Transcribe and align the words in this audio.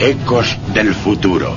Ecos 0.00 0.58
del 0.74 0.94
futuro. 0.94 1.54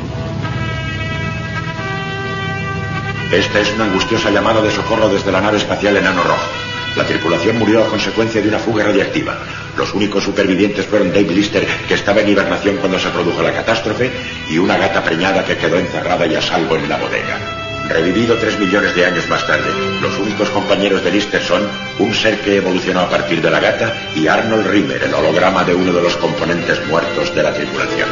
Esta 3.34 3.60
es 3.60 3.74
una 3.74 3.84
angustiosa 3.84 4.32
llamada 4.32 4.62
de 4.62 4.72
socorro 4.72 5.10
desde 5.10 5.30
la 5.30 5.42
nave 5.42 5.58
espacial 5.58 5.98
Enano 5.98 6.24
Rojo. 6.24 6.48
La 6.96 7.04
tripulación 7.04 7.60
murió 7.60 7.84
a 7.84 7.90
consecuencia 7.90 8.42
de 8.42 8.48
una 8.48 8.60
fuga 8.60 8.86
radiactiva. 8.86 9.38
Los 9.78 9.94
únicos 9.94 10.24
supervivientes 10.24 10.86
fueron 10.86 11.10
Dave 11.10 11.36
Lister, 11.36 11.68
que 11.86 11.96
estaba 11.96 12.22
en 12.22 12.30
hibernación 12.30 12.78
cuando 12.78 12.98
se 12.98 13.10
produjo 13.10 13.44
la 13.44 13.52
catástrofe, 13.52 14.10
y 14.50 14.58
una 14.58 14.78
gata 14.78 15.04
preñada 15.04 15.44
que 15.44 15.58
quedó 15.58 15.78
encerrada 15.78 16.26
y 16.26 16.36
a 16.36 16.42
salvo 16.42 16.78
en 16.78 16.88
la 16.88 16.98
bodega. 16.98 17.59
Revivido 17.90 18.38
tres 18.38 18.60
millones 18.60 18.96
de 18.96 19.04
años 19.04 19.28
más 19.30 19.46
tarde, 19.48 19.72
los 20.00 20.18
únicos 20.20 20.50
compañeros 20.52 21.04
de 21.04 21.12
Lister 21.12 21.42
son 21.42 21.68
un 21.98 22.14
ser 22.14 22.40
que 22.42 22.58
evolucionó 22.58 23.02
a 23.02 23.10
partir 23.10 23.42
de 23.42 23.50
la 23.50 23.60
gata 23.60 24.12
y 24.16 24.28
Arnold 24.28 24.68
Rimmer, 24.68 25.02
el 25.02 25.14
holograma 25.14 25.64
de 25.64 25.74
uno 25.74 25.92
de 25.92 26.04
los 26.04 26.16
componentes 26.18 26.86
muertos 26.88 27.34
de 27.34 27.42
la 27.42 27.52
tripulación. 27.52 28.10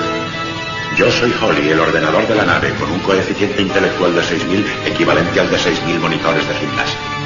Yo 0.98 1.12
soy 1.12 1.32
Holly, 1.40 1.70
el 1.70 1.80
ordenador 1.80 2.28
de 2.28 2.36
la 2.36 2.46
nave, 2.46 2.74
con 2.80 2.90
un 2.92 3.00
coeficiente 3.02 3.62
intelectual 3.62 4.16
de 4.16 4.22
6.000 4.22 4.66
equivalente 4.88 5.40
al 5.40 5.52
de 5.52 5.58
6.000 5.58 6.00
monitores 6.00 6.48
de 6.48 6.56
gimnasia. 6.56 7.17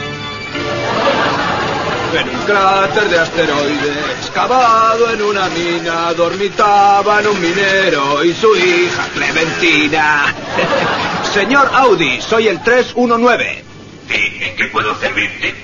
En 2.14 2.28
un 2.28 2.46
cráter 2.46 3.10
de 3.10 3.20
asteroides, 3.20 3.98
excavado 4.20 5.12
en 5.12 5.22
una 5.22 5.48
mina, 5.48 6.14
dormitaban 6.14 7.26
un 7.26 7.40
minero 7.40 8.24
y 8.26 8.34
su 8.34 8.54
hija 8.54 9.08
Clementina. 9.14 10.36
Señor 11.34 11.70
Audi, 11.74 12.20
soy 12.20 12.50
el 12.50 12.62
319. 12.62 13.64
¿Y 14.10 14.44
en 14.44 14.56
qué 14.58 14.66
puedo 14.66 14.94
servirte? 15.00 15.56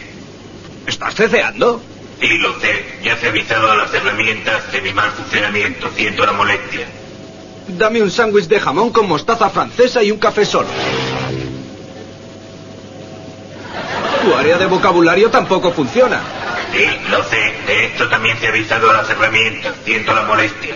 ¿Estás 0.85 1.15
ceceando? 1.15 1.81
Sí, 2.21 2.29
lo 2.37 2.57
sé. 2.61 2.99
Ya 3.03 3.17
se 3.17 3.27
ha 3.27 3.29
avisado 3.29 3.69
a 3.69 3.75
las 3.75 3.93
herramientas 3.93 4.71
de 4.71 4.81
mi 4.81 4.93
mal 4.93 5.11
funcionamiento. 5.11 5.89
Siento 5.95 6.25
la 6.25 6.31
molestia. 6.31 6.87
Dame 7.67 8.01
un 8.01 8.09
sándwich 8.09 8.47
de 8.47 8.61
jamón 8.61 8.91
con 8.91 9.07
mostaza 9.09 9.49
francesa 9.49 10.01
y 10.01 10.11
un 10.11 10.17
café 10.17 10.45
solo. 10.45 10.69
Tu 14.23 14.33
área 14.33 14.57
de 14.57 14.65
vocabulario 14.65 15.29
tampoco 15.29 15.71
funciona. 15.71 16.21
Sí, 16.73 16.85
lo 17.09 17.23
sé. 17.23 17.53
De 17.65 17.85
esto 17.85 18.07
también 18.09 18.37
se 18.39 18.47
ha 18.47 18.49
avisado 18.49 18.89
a 18.89 18.93
las 18.93 19.09
herramientas. 19.09 19.73
Siento 19.85 20.13
la 20.13 20.23
molestia. 20.23 20.75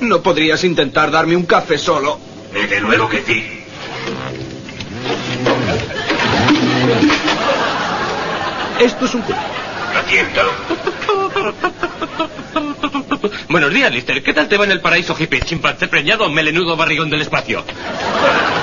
¿No 0.00 0.22
podrías 0.22 0.62
intentar 0.64 1.10
darme 1.10 1.36
un 1.36 1.46
café 1.46 1.78
solo? 1.78 2.18
Desde 2.52 2.80
luego 2.80 3.08
que 3.08 3.22
sí. 3.22 3.64
Esto 8.80 9.04
es 9.06 9.14
un 9.14 9.22
culo. 9.22 9.38
Lo 9.94 10.08
siento. 10.08 10.40
Buenos 13.48 13.72
días, 13.72 13.92
Lister. 13.92 14.22
¿Qué 14.22 14.32
tal 14.32 14.48
te 14.48 14.56
va 14.56 14.64
en 14.64 14.72
el 14.72 14.80
paraíso 14.80 15.16
hippie? 15.18 15.40
¿Chimpancé 15.40 15.88
preñado 15.88 16.28
melenudo 16.28 16.76
barrigón 16.76 17.10
del 17.10 17.22
espacio? 17.22 17.64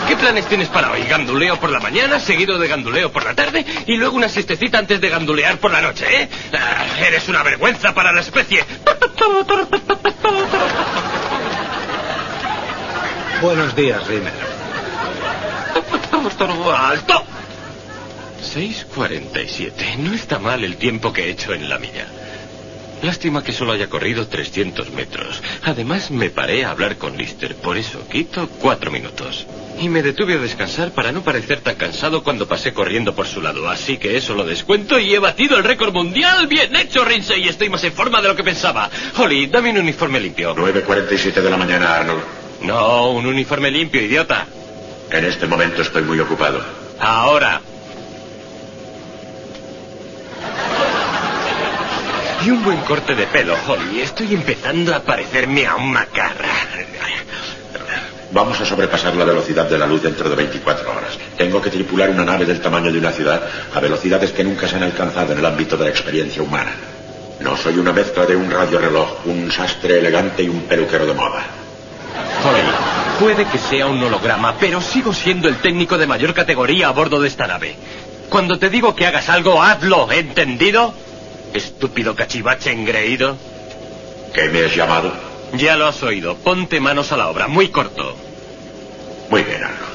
¿Qué 0.08 0.16
planes 0.16 0.46
tienes 0.48 0.68
para 0.70 0.92
hoy? 0.92 1.04
¿Ganduleo 1.04 1.60
por 1.60 1.70
la 1.70 1.80
mañana, 1.80 2.20
seguido 2.20 2.58
de 2.58 2.68
ganduleo 2.68 3.12
por 3.12 3.24
la 3.24 3.34
tarde 3.34 3.66
y 3.88 3.96
luego 3.98 4.16
una 4.16 4.30
siestecita 4.30 4.80
antes 4.80 5.00
de 5.02 5.10
gandulear 5.10 5.58
por 5.58 5.72
la 5.72 5.82
noche, 5.82 6.06
eh? 6.10 6.30
Ah, 6.54 6.86
eres 7.06 7.28
una 7.30 7.44
vergüenza 7.44 7.94
para 7.94 8.12
la 8.12 8.22
especie. 8.22 8.64
Buenos 13.42 13.76
días, 13.76 14.06
Rimmer. 14.08 14.34
¡Alto! 16.78 17.24
6.47. 18.42 19.98
No 19.98 20.14
está 20.14 20.40
mal 20.40 20.64
el 20.64 20.78
tiempo 20.78 21.12
que 21.12 21.26
he 21.26 21.30
hecho 21.32 21.54
en 21.54 21.70
la 21.70 21.80
milla. 21.80 22.08
Lástima 23.04 23.44
que 23.44 23.52
solo 23.52 23.74
haya 23.74 23.90
corrido 23.90 24.28
300 24.28 24.92
metros. 24.92 25.44
Además, 25.64 26.10
me 26.10 26.30
paré 26.30 26.64
a 26.64 26.72
hablar 26.72 26.98
con 26.98 27.18
Lister, 27.18 27.54
por 27.58 27.78
eso 27.78 28.08
quito 28.08 28.48
cuatro 28.62 28.92
minutos. 28.92 29.46
Y 29.78 29.90
me 29.90 30.02
detuve 30.02 30.36
a 30.36 30.38
descansar 30.38 30.92
para 30.92 31.12
no 31.12 31.22
parecer 31.22 31.60
tan 31.60 31.76
cansado 31.76 32.24
cuando 32.24 32.48
pasé 32.48 32.74
corriendo 32.74 33.14
por 33.14 33.28
su 33.28 33.42
lado. 33.42 33.70
Así 33.70 33.98
que 33.98 34.16
eso 34.16 34.34
lo 34.36 34.46
descuento 34.46 34.98
y 35.00 35.14
he 35.14 35.20
batido 35.20 35.58
el 35.58 35.66
récord 35.66 35.94
mundial. 35.94 36.48
Bien 36.48 36.74
hecho, 36.78 37.04
Rinsey. 37.04 37.46
Estoy 37.46 37.70
más 37.70 37.84
en 37.84 37.92
forma 37.92 38.22
de 38.22 38.30
lo 38.30 38.36
que 38.38 38.44
pensaba. 38.44 38.90
Holly, 39.18 39.48
dame 39.48 39.72
un 39.72 39.80
uniforme 39.80 40.22
limpio. 40.22 40.56
9.47 40.56 41.42
de 41.42 41.50
la 41.50 41.58
mañana, 41.58 41.96
Arnold. 41.96 42.24
No, 42.62 43.12
un 43.12 43.26
uniforme 43.26 43.70
limpio, 43.70 44.02
idiota. 44.02 44.48
En 45.12 45.26
este 45.26 45.46
momento 45.46 45.82
estoy 45.82 46.04
muy 46.04 46.22
ocupado. 46.22 46.64
Ahora. 47.02 47.60
Y 52.44 52.52
un 52.52 52.64
buen 52.64 52.80
corte 52.80 53.16
de 53.16 53.26
pelo, 53.28 53.56
Holly. 53.68 54.02
Estoy 54.02 54.34
empezando 54.34 54.94
a 54.94 55.00
parecerme 55.00 55.66
a 55.66 55.76
un 55.76 55.92
macarra. 55.92 56.50
Vamos 58.32 58.60
a 58.60 58.66
sobrepasar 58.66 59.16
la 59.16 59.24
velocidad 59.24 59.66
de 59.66 59.78
la 59.78 59.86
luz 59.86 60.02
dentro 60.02 60.30
de 60.30 60.36
24 60.36 60.92
horas. 60.92 61.18
Tengo 61.38 61.62
que 61.62 61.70
tripular 61.70 62.10
una 62.10 62.26
nave 62.26 62.46
del 62.46 62.60
tamaño 62.60 62.92
de 62.92 62.98
una 62.98 63.12
ciudad 63.12 63.42
a 63.74 63.80
velocidades 63.80 64.32
que 64.32 64.44
nunca 64.44 64.68
se 64.68 64.76
han 64.76 64.84
alcanzado 64.84 65.32
en 65.32 65.40
el 65.40 65.46
ámbito 65.46 65.78
de 65.78 65.86
la 65.86 65.90
experiencia 65.92 66.42
humana. 66.42 66.72
No 67.40 67.56
soy 67.56 67.78
una 67.78 67.94
mezcla 67.94 68.26
de 68.26 68.36
un 68.36 68.52
radioreloj, 68.52 69.26
un 69.26 69.50
sastre 69.50 70.00
elegante 70.00 70.44
y 70.44 70.50
un 70.50 70.64
peluquero 70.64 71.06
de 71.06 71.14
moda. 71.14 71.44
Holly, 72.44 72.62
puede 73.20 73.46
que 73.46 73.58
sea 73.58 73.86
un 73.86 74.04
holograma, 74.04 74.56
pero 74.60 74.82
sigo 74.82 75.14
siendo 75.14 75.48
el 75.48 75.58
técnico 75.58 75.98
de 75.98 76.08
mayor 76.08 76.34
categoría 76.34 76.90
a 76.90 76.92
bordo 76.92 77.22
de 77.22 77.28
esta 77.30 77.48
nave. 77.48 77.76
Cuando 78.30 78.60
te 78.60 78.70
digo 78.70 78.96
que 78.96 79.06
hagas 79.06 79.30
algo, 79.30 79.62
hazlo, 79.62 80.12
¿entendido? 80.12 80.94
Estúpido 81.54 82.16
cachivache 82.16 82.72
engreído. 82.72 83.38
¿Qué 84.34 84.50
me 84.50 84.66
has 84.66 84.76
llamado? 84.76 85.12
Ya 85.54 85.76
lo 85.76 85.86
has 85.86 86.02
oído. 86.02 86.36
Ponte 86.38 86.80
manos 86.80 87.12
a 87.12 87.18
la 87.18 87.28
obra. 87.30 87.48
Muy 87.48 87.70
corto. 87.70 88.16
Muy 89.30 89.44
bien, 89.44 89.64
Arnold. 89.64 89.94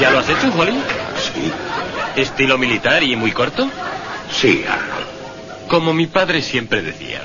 ¿Ya 0.00 0.10
lo 0.10 0.18
has 0.18 0.28
hecho, 0.28 0.52
Holly? 0.56 0.78
Sí, 1.16 1.50
¿Estilo 2.20 2.58
militar 2.58 3.02
y 3.02 3.16
muy 3.16 3.32
corto? 3.32 3.70
sí, 4.30 4.64
Arnold. 4.68 5.06
Como 5.68 5.92
mi 5.92 6.06
padre 6.06 6.42
siempre 6.42 6.82
decía. 6.82 7.22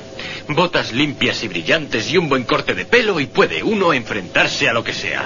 Botas 0.48 0.92
limpias 0.92 1.44
y 1.44 1.48
brillantes 1.48 2.10
y 2.12 2.18
un 2.18 2.28
buen 2.28 2.44
corte 2.44 2.74
de 2.74 2.86
pelo 2.86 3.20
y 3.20 3.28
puede 3.28 3.62
uno 3.64 3.94
enfrentarse 3.94 4.68
a 4.68 4.74
lo 4.74 4.84
que 4.84 4.94
sea. 4.94 5.26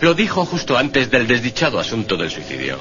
Lo 0.00 0.14
dijo 0.14 0.44
justo 0.44 0.76
antes 0.76 1.10
del 1.10 1.26
desdichado 1.26 1.78
asunto 1.78 2.16
del 2.16 2.30
suicidio. 2.30 2.78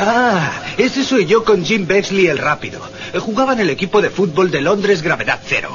Ah, 0.00 0.52
ese 0.76 1.02
soy 1.02 1.26
yo 1.26 1.44
con 1.44 1.64
Jim 1.64 1.84
Bexley 1.84 2.28
el 2.28 2.38
rápido. 2.38 2.80
Jugaba 3.18 3.52
en 3.54 3.60
el 3.60 3.70
equipo 3.70 4.00
de 4.00 4.10
fútbol 4.10 4.48
de 4.48 4.60
Londres 4.60 5.02
Gravedad 5.02 5.40
Cero. 5.44 5.70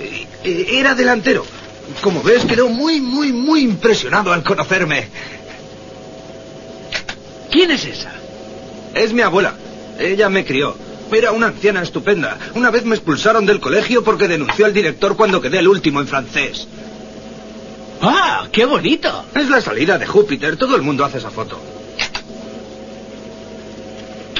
Eh, 0.00 0.26
eh, 0.44 0.66
Era 0.78 0.94
delantero. 0.94 1.44
Como 2.02 2.22
ves, 2.22 2.46
quedó 2.46 2.68
muy, 2.68 3.02
muy, 3.02 3.32
muy 3.34 3.60
impresionado 3.60 4.32
al 4.32 4.42
conocerme. 4.42 5.08
¿Quién 7.50 7.70
es 7.70 7.84
esa? 7.84 8.12
Es 8.94 9.12
mi 9.12 9.20
abuela. 9.20 9.54
Ella 9.98 10.30
me 10.30 10.44
crió. 10.46 10.74
Era 11.12 11.32
una 11.32 11.48
anciana 11.48 11.82
estupenda. 11.82 12.38
Una 12.54 12.70
vez 12.70 12.84
me 12.84 12.96
expulsaron 12.96 13.44
del 13.44 13.60
colegio 13.60 14.02
porque 14.02 14.26
denunció 14.26 14.64
al 14.64 14.72
director 14.72 15.16
cuando 15.16 15.40
quedé 15.42 15.58
el 15.58 15.68
último 15.68 16.00
en 16.00 16.08
francés. 16.08 16.66
¡Ah, 18.00 18.48
qué 18.50 18.64
bonito! 18.64 19.26
Es 19.34 19.50
la 19.50 19.60
salida 19.60 19.98
de 19.98 20.06
Júpiter. 20.06 20.56
Todo 20.56 20.76
el 20.76 20.82
mundo 20.82 21.04
hace 21.04 21.18
esa 21.18 21.30
foto. 21.30 21.60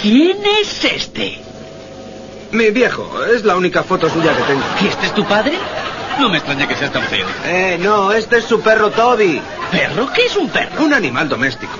¿Quién 0.01 0.39
es 0.61 0.85
este? 0.85 1.39
Mi 2.53 2.71
viejo. 2.71 3.25
Es 3.25 3.45
la 3.45 3.57
única 3.57 3.83
foto 3.83 4.09
suya 4.09 4.37
que 4.37 4.43
tengo. 4.43 4.63
¿Y 4.83 4.87
este 4.89 5.07
es 5.07 5.15
tu 5.15 5.25
padre? 5.25 5.59
No 6.21 6.29
me 6.29 6.39
extraña 6.39 6.67
que 6.67 6.75
seas 6.77 6.93
tan 6.93 7.03
feo. 7.05 7.27
Eh, 7.45 7.79
no, 7.81 8.13
este 8.13 8.39
es 8.39 8.45
su 8.45 8.61
perro 8.61 8.91
Toby. 8.91 9.41
¿Perro? 9.71 10.11
¿Qué 10.13 10.27
es 10.27 10.37
un 10.37 10.49
perro? 10.49 10.85
Un 10.85 10.95
animal 10.95 11.29
doméstico. 11.29 11.73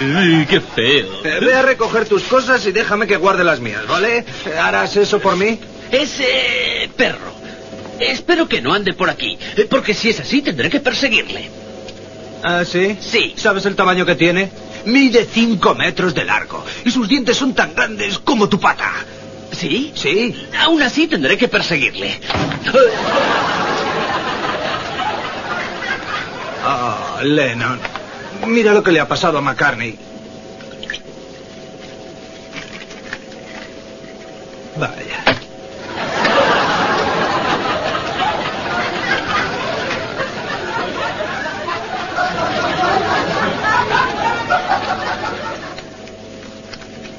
Uy, 0.00 0.46
qué 0.46 0.60
feo. 0.60 1.06
Eh, 1.24 1.38
ve 1.40 1.54
a 1.54 1.62
recoger 1.62 2.06
tus 2.06 2.22
cosas 2.24 2.64
y 2.66 2.72
déjame 2.72 3.06
que 3.06 3.16
guarde 3.16 3.44
las 3.44 3.60
mías, 3.60 3.86
¿vale? 3.86 4.24
¿Harás 4.60 4.96
eso 4.96 5.18
por 5.18 5.36
mí? 5.36 5.58
Ese 5.90 6.90
perro. 6.96 7.32
Espero 7.98 8.48
que 8.48 8.60
no 8.60 8.74
ande 8.74 8.92
por 8.92 9.10
aquí, 9.10 9.38
eh, 9.56 9.66
porque 9.68 9.94
si 9.94 10.10
es 10.10 10.20
así 10.20 10.42
tendré 10.42 10.70
que 10.70 10.78
perseguirle. 10.80 11.48
¿Ah, 12.44 12.64
sí? 12.64 12.96
Sí. 13.00 13.34
¿Sabes 13.36 13.66
el 13.66 13.74
tamaño 13.74 14.06
que 14.06 14.14
tiene? 14.14 14.50
Mide 14.84 15.26
5 15.30 15.74
metros 15.74 16.14
de 16.14 16.24
largo 16.24 16.64
y 16.84 16.90
sus 16.90 17.08
dientes 17.08 17.36
son 17.36 17.54
tan 17.54 17.74
grandes 17.74 18.18
como 18.18 18.48
tu 18.48 18.58
pata. 18.58 18.92
¿Sí? 19.52 19.92
Sí. 19.94 20.48
Aún 20.60 20.82
así 20.82 21.06
tendré 21.06 21.36
que 21.36 21.48
perseguirle. 21.48 22.20
Ah, 26.64 27.20
Lennon. 27.22 27.80
Mira 28.46 28.72
lo 28.72 28.82
que 28.82 28.92
le 28.92 29.00
ha 29.00 29.08
pasado 29.08 29.38
a 29.38 29.40
McCartney. 29.40 29.98
Vaya. 34.76 35.38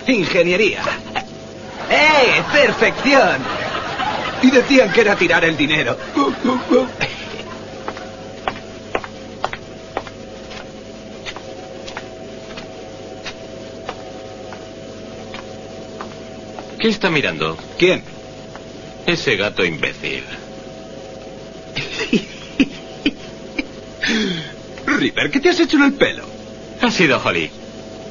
Ingeniería. 0.10 0.82
¡Eh! 1.90 2.44
¡Perfección! 2.52 3.38
Y 4.42 4.52
decían 4.52 4.92
que 4.92 5.02
era 5.02 5.16
tirar 5.16 5.46
el 5.46 5.58
dinero. 5.58 5.98
¿Qué 16.80 16.88
está 16.88 17.10
mirando? 17.10 17.58
¿Quién? 17.78 18.02
Ese 19.06 19.36
gato 19.36 19.66
imbécil. 19.66 20.24
River, 24.86 25.30
¿qué 25.30 25.40
te 25.40 25.50
has 25.50 25.60
hecho 25.60 25.78
en 25.78 25.84
el 25.84 25.94
pelo? 25.94 26.24
Ha 26.82 26.90
sido 26.90 27.22
Holly. 27.24 27.52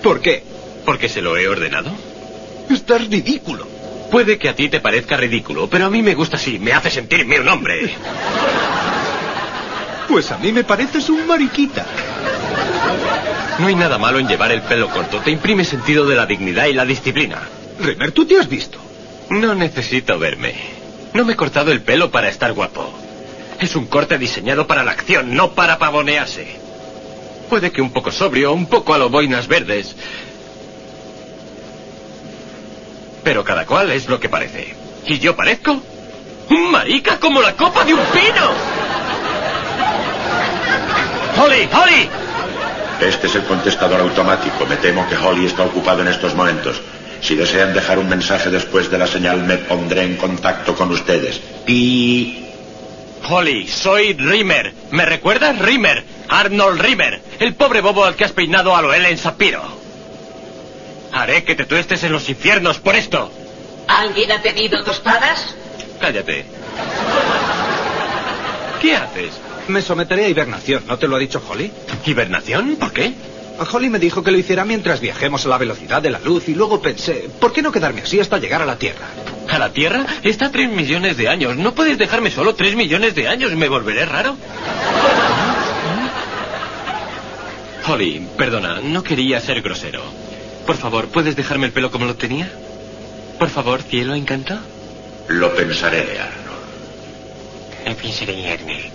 ¿Por 0.03 0.21
qué? 0.21 0.45
¿Porque 0.89 1.11
se 1.11 1.21
lo 1.21 1.37
he 1.37 1.47
ordenado? 1.47 1.91
Estás 2.71 3.07
ridículo. 3.09 3.67
Puede 4.11 4.39
que 4.39 4.49
a 4.49 4.57
ti 4.57 4.71
te 4.71 4.81
parezca 4.81 5.19
ridículo, 5.19 5.69
pero 5.69 5.85
a 5.85 5.91
mí 5.91 6.01
me 6.01 6.15
gusta 6.15 6.39
así. 6.39 6.59
Me 6.59 6.73
hace 6.73 6.89
sentirme 6.89 7.39
un 7.39 7.47
hombre. 7.47 7.95
Pues 10.09 10.33
a 10.33 10.39
mí 10.39 10.51
me 10.51 10.65
pareces 10.65 11.11
un 11.11 11.27
mariquita. 11.27 11.85
No 13.59 13.67
hay 13.67 13.75
nada 13.75 13.99
malo 13.99 14.19
en 14.19 14.29
llevar 14.29 14.51
el 14.51 14.63
pelo 14.63 14.89
corto. 14.89 15.19
Te 15.19 15.31
imprime 15.31 15.63
sentido 15.63 16.07
de 16.07 16.17
la 16.17 16.25
dignidad 16.25 16.65
y 16.69 16.73
la 16.73 16.87
disciplina. 16.87 17.43
River, 17.79 18.13
¿tú 18.13 18.25
te 18.25 18.39
has 18.39 18.49
visto? 18.49 18.79
No 19.29 19.55
necesito 19.55 20.19
verme. 20.19 20.55
No 21.13 21.27
me 21.27 21.35
he 21.35 21.37
cortado 21.37 21.71
el 21.71 21.83
pelo 21.83 22.11
para 22.11 22.31
estar 22.31 22.55
guapo. 22.55 22.91
Es 23.61 23.77
un 23.77 23.89
corte 23.89 24.17
diseñado 24.17 24.67
para 24.67 24.85
la 24.85 24.93
acción, 24.93 25.37
no 25.37 25.53
para 25.53 25.77
pavonearse. 25.77 26.47
Puede 27.51 27.73
que 27.73 27.83
un 27.83 27.91
poco 27.91 28.11
sobrio, 28.11 28.55
un 28.55 28.65
poco 28.65 28.95
a 28.95 28.99
lo 28.99 29.11
boinas 29.11 29.49
verdes. 29.49 29.95
Pero 33.29 33.45
cada 33.45 33.67
cual 33.67 33.91
es 33.91 34.09
lo 34.09 34.19
que 34.19 34.31
parece. 34.31 34.75
¿Y 35.05 35.19
yo 35.19 35.37
parezco? 35.37 35.83
¡Un 36.49 36.71
marica 36.71 37.21
como 37.21 37.43
la 37.43 37.55
copa 37.55 37.85
de 37.85 37.93
un 37.93 38.01
pino! 38.07 38.51
¡Holly! 41.37 41.69
¡Holly! 41.71 42.09
Este 43.03 43.27
es 43.27 43.35
el 43.35 43.45
contestador 43.45 44.01
automático. 44.01 44.65
Me 44.65 44.77
temo 44.77 45.07
que 45.11 45.17
Holly 45.19 45.45
está 45.45 45.65
ocupado 45.65 46.01
en 46.01 46.09
estos 46.09 46.35
momentos. 46.35 46.81
Si 47.21 47.35
desean 47.35 47.75
dejar 47.75 47.99
un 47.99 48.09
mensaje 48.09 48.49
después 48.49 48.91
de 48.91 48.97
la 48.97 49.07
señal, 49.07 49.43
me 49.43 49.59
pondré 49.59 50.05
en 50.05 50.17
contacto 50.17 50.75
con 50.75 50.91
ustedes. 50.91 51.39
Pi. 51.67 52.47
Holly, 53.29 53.69
soy 53.69 54.15
Rimmer. 54.15 54.73
¿Me 54.91 55.05
recuerdas, 55.05 55.59
Rimmer? 55.59 56.03
Arnold 56.31 56.81
Rimmer, 56.81 57.21
el 57.41 57.53
pobre 57.53 57.83
bobo 57.83 58.07
al 58.07 58.17
que 58.17 58.25
has 58.25 58.33
peinado 58.33 58.75
a 58.75 58.81
lo 58.81 58.95
en 58.95 59.19
Sapiro. 59.19 59.78
Haré 61.19 61.43
que 61.43 61.57
te 61.57 61.65
tuestes 61.65 62.05
en 62.05 62.13
los 62.13 62.29
infiernos 62.29 62.79
por 62.79 62.95
esto. 62.95 63.33
¿Alguien 63.89 64.31
ha 64.31 64.41
pedido 64.41 64.85
tostadas? 64.85 65.53
Cállate. 66.01 66.45
¿Qué 68.81 68.95
haces? 68.95 69.33
Me 69.67 69.83
someteré 69.83 70.27
a 70.27 70.29
hibernación, 70.29 70.85
¿no 70.87 70.97
te 70.97 71.09
lo 71.09 71.17
ha 71.17 71.19
dicho 71.19 71.43
Holly? 71.49 71.73
¿Hibernación? 72.07 72.77
¿Por 72.77 72.93
qué? 72.93 73.15
Holly 73.73 73.91
me 73.91 73.99
dijo 73.99 74.23
que 74.23 74.31
lo 74.31 74.39
hiciera 74.39 74.65
mientras 74.65 75.01
viajemos 75.01 75.45
a 75.45 75.49
la 75.49 75.59
velocidad 75.59 76.01
de 76.01 76.11
la 76.11 76.21
luz 76.21 76.49
y 76.49 76.55
luego 76.55 76.81
pensé, 76.81 77.29
¿por 77.41 77.53
qué 77.53 77.63
no 77.63 77.73
quedarme 77.73 78.03
así 78.03 78.21
hasta 78.21 78.39
llegar 78.39 78.63
a 78.63 78.67
la 78.67 78.79
Tierra? 78.79 79.09
¿A 79.51 79.59
la 79.59 79.73
Tierra? 79.73 80.07
Está 80.23 80.47
a 80.47 80.53
tres 80.53 80.71
millones 80.71 81.17
de 81.17 81.27
años. 81.29 81.57
No 81.57 81.75
puedes 81.75 81.99
dejarme 81.99 82.31
solo 82.31 82.55
tres 82.55 82.77
millones 82.77 83.17
de 83.17 83.27
años. 83.27 83.51
¿Me 83.57 83.69
volveré 83.69 84.07
raro? 84.07 84.37
Holly, 87.89 88.25
perdona, 88.37 88.79
no 88.81 89.03
quería 89.03 89.41
ser 89.41 89.63
grosero. 89.63 90.28
Por 90.69 90.77
favor, 90.77 91.09
¿puedes 91.09 91.35
dejarme 91.35 91.65
el 91.65 91.73
pelo 91.73 91.91
como 91.91 92.05
lo 92.05 92.15
tenía? 92.15 92.53
Por 93.39 93.49
favor, 93.49 93.81
cielo, 93.81 94.15
encanto. 94.15 94.61
Lo 95.29 95.55
pensaré, 95.55 96.21
Arnold. 96.21 97.87
Lo 97.87 97.97
pensaré, 97.97 98.53
Arnold. 98.53 98.93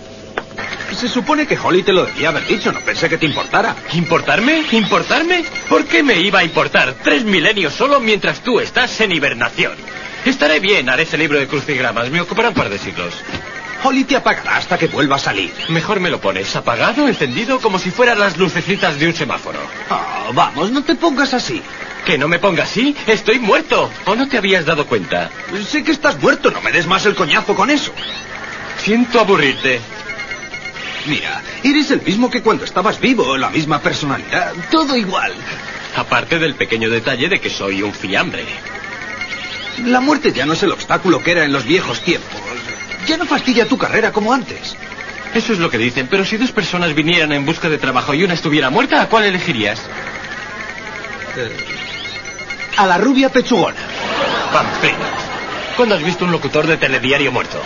Se 0.94 1.08
supone 1.08 1.48
que 1.48 1.58
Holly 1.58 1.82
te 1.82 1.92
lo 1.92 2.04
debía 2.06 2.28
haber 2.28 2.46
dicho, 2.46 2.70
no 2.70 2.78
pensé 2.78 3.08
que 3.08 3.18
te 3.18 3.26
importara. 3.26 3.74
¿Importarme? 3.92 4.62
¿Importarme? 4.70 5.44
¿Por 5.68 5.84
qué 5.86 6.04
me 6.04 6.20
iba 6.20 6.38
a 6.38 6.44
importar 6.44 6.94
tres 7.02 7.24
milenios 7.24 7.74
solo 7.74 7.98
mientras 7.98 8.38
tú 8.44 8.60
estás 8.60 9.00
en 9.00 9.10
hibernación? 9.10 9.72
Estaré 10.24 10.60
bien, 10.60 10.88
haré 10.88 11.02
ese 11.02 11.18
libro 11.18 11.40
de 11.40 11.48
crucigramas, 11.48 12.08
me 12.08 12.20
ocupará 12.20 12.50
un 12.50 12.54
par 12.54 12.68
de 12.68 12.78
siglos. 12.78 13.14
Holly 13.84 14.04
te 14.04 14.16
apagará 14.16 14.56
hasta 14.56 14.78
que 14.78 14.86
vuelva 14.86 15.16
a 15.16 15.18
salir. 15.18 15.52
Mejor 15.68 16.00
me 16.00 16.08
lo 16.08 16.18
pones 16.18 16.56
apagado, 16.56 17.06
encendido, 17.06 17.60
como 17.60 17.78
si 17.78 17.90
fueran 17.90 18.18
las 18.18 18.38
lucecitas 18.38 18.98
de 18.98 19.08
un 19.08 19.14
semáforo. 19.14 19.58
Oh, 19.90 20.32
vamos, 20.32 20.70
no 20.70 20.82
te 20.82 20.94
pongas 20.94 21.34
así. 21.34 21.62
¿Que 22.06 22.16
no 22.16 22.26
me 22.26 22.38
ponga 22.38 22.62
así? 22.64 22.96
Estoy 23.06 23.38
muerto. 23.38 23.90
¿O 24.06 24.14
no 24.14 24.26
te 24.26 24.38
habías 24.38 24.64
dado 24.64 24.86
cuenta? 24.86 25.30
Sé 25.68 25.84
que 25.84 25.92
estás 25.92 26.18
muerto, 26.18 26.50
no 26.50 26.62
me 26.62 26.72
des 26.72 26.86
más 26.86 27.04
el 27.04 27.14
coñazo 27.14 27.54
con 27.54 27.68
eso. 27.68 27.92
Siento 28.78 29.20
aburrirte. 29.20 29.80
Mira, 31.04 31.42
eres 31.62 31.90
el 31.90 32.00
mismo 32.00 32.30
que 32.30 32.40
cuando 32.40 32.64
estabas 32.64 32.98
vivo, 32.98 33.36
la 33.36 33.50
misma 33.50 33.80
personalidad, 33.80 34.54
todo 34.70 34.96
igual. 34.96 35.34
Aparte 35.94 36.38
del 36.38 36.54
pequeño 36.54 36.88
detalle 36.88 37.28
de 37.28 37.38
que 37.38 37.50
soy 37.50 37.82
un 37.82 37.92
fiambre. 37.92 38.46
La 39.84 40.00
muerte 40.00 40.32
ya 40.32 40.46
no 40.46 40.54
es 40.54 40.62
el 40.62 40.72
obstáculo 40.72 41.22
que 41.22 41.32
era 41.32 41.44
en 41.44 41.52
los 41.52 41.66
viejos 41.66 42.00
tiempos. 42.00 42.40
Ya 43.06 43.16
no 43.16 43.26
fastidia 43.26 43.66
tu 43.66 43.76
carrera 43.76 44.12
como 44.12 44.32
antes. 44.32 44.76
Eso 45.34 45.52
es 45.52 45.58
lo 45.58 45.68
que 45.68 45.78
dicen, 45.78 46.06
pero 46.08 46.24
si 46.24 46.36
dos 46.36 46.52
personas 46.52 46.94
vinieran 46.94 47.32
en 47.32 47.44
busca 47.44 47.68
de 47.68 47.78
trabajo 47.78 48.14
y 48.14 48.22
una 48.22 48.34
estuviera 48.34 48.70
muerta, 48.70 49.02
¿a 49.02 49.08
cuál 49.08 49.24
elegirías? 49.24 49.80
Eh, 51.36 51.56
a 52.76 52.86
la 52.86 52.98
rubia 52.98 53.30
pechugona. 53.30 53.76
Pamplinas. 54.52 55.24
¿Cuándo 55.76 55.96
has 55.96 56.04
visto 56.04 56.24
un 56.24 56.30
locutor 56.30 56.66
de 56.66 56.76
telediario 56.76 57.32
muerto? 57.32 57.60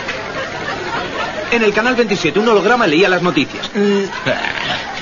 En 1.51 1.63
el 1.63 1.73
canal 1.73 1.95
27 1.95 2.39
un 2.39 2.47
holograma 2.47 2.87
leía 2.87 3.09
las 3.09 3.21
noticias. 3.21 3.69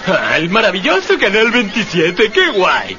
Ah, 0.07 0.37
el 0.37 0.49
maravilloso 0.49 1.17
canal 1.17 1.51
27, 1.51 2.31
qué 2.31 2.49
guay. 2.49 2.97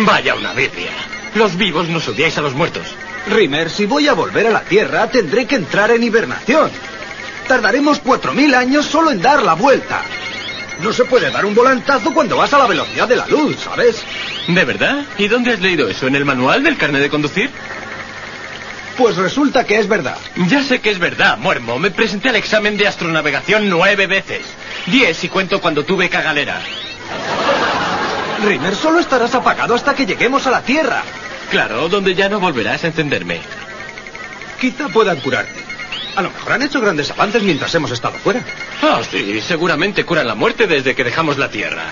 Vaya 0.00 0.34
una 0.34 0.52
birria. 0.52 0.90
Los 1.34 1.56
vivos 1.56 1.88
nos 1.88 2.06
odiáis 2.08 2.36
a 2.38 2.40
los 2.40 2.54
muertos. 2.54 2.94
Rimmer, 3.28 3.70
si 3.70 3.86
voy 3.86 4.08
a 4.08 4.14
volver 4.14 4.46
a 4.48 4.50
la 4.50 4.62
Tierra, 4.62 5.08
tendré 5.08 5.46
que 5.46 5.56
entrar 5.56 5.90
en 5.90 6.02
hibernación. 6.02 6.70
Tardaremos 7.46 7.98
cuatro 8.00 8.32
mil 8.32 8.54
años 8.54 8.86
solo 8.86 9.10
en 9.10 9.20
dar 9.20 9.42
la 9.42 9.54
vuelta. 9.54 10.02
No 10.80 10.92
se 10.92 11.04
puede 11.04 11.30
dar 11.30 11.44
un 11.44 11.54
volantazo 11.54 12.12
cuando 12.12 12.36
vas 12.36 12.52
a 12.52 12.58
la 12.58 12.66
velocidad 12.66 13.06
de 13.06 13.16
la 13.16 13.26
luz, 13.26 13.56
¿sabes? 13.60 14.02
¿De 14.48 14.64
verdad? 14.64 15.04
¿Y 15.18 15.28
dónde 15.28 15.52
has 15.52 15.60
leído 15.60 15.88
eso? 15.88 16.06
¿En 16.06 16.16
el 16.16 16.24
manual 16.24 16.64
del 16.64 16.76
carnet 16.76 17.02
de 17.02 17.10
conducir? 17.10 17.50
Pues 18.96 19.16
resulta 19.16 19.64
que 19.64 19.78
es 19.78 19.88
verdad. 19.88 20.16
Ya 20.48 20.62
sé 20.62 20.80
que 20.80 20.90
es 20.90 20.98
verdad, 20.98 21.38
muermo. 21.38 21.78
Me 21.78 21.90
presenté 21.90 22.30
al 22.30 22.36
examen 22.36 22.76
de 22.76 22.88
astronavegación 22.88 23.68
nueve 23.70 24.06
veces. 24.06 24.42
Diez 24.86 25.16
si 25.16 25.28
cuento 25.28 25.60
cuando 25.60 25.84
tuve 25.84 26.08
cagalera. 26.08 26.60
Rimmer, 28.44 28.74
solo 28.74 28.98
estarás 28.98 29.34
apagado 29.34 29.74
hasta 29.74 29.94
que 29.94 30.06
lleguemos 30.06 30.46
a 30.46 30.50
la 30.50 30.62
Tierra. 30.62 31.02
Claro, 31.52 31.86
donde 31.90 32.14
ya 32.14 32.30
no 32.30 32.40
volverás 32.40 32.82
a 32.82 32.86
encenderme. 32.86 33.38
Quizá 34.58 34.88
puedan 34.88 35.20
curarte. 35.20 35.52
A 36.16 36.22
lo 36.22 36.30
mejor 36.30 36.52
han 36.52 36.62
hecho 36.62 36.80
grandes 36.80 37.10
avances 37.10 37.42
mientras 37.42 37.74
hemos 37.74 37.90
estado 37.90 38.14
fuera. 38.14 38.40
Ah, 38.80 39.02
sí, 39.08 39.38
seguramente 39.42 40.02
curan 40.04 40.26
la 40.26 40.34
muerte 40.34 40.66
desde 40.66 40.94
que 40.94 41.04
dejamos 41.04 41.36
la 41.36 41.50
Tierra. 41.50 41.84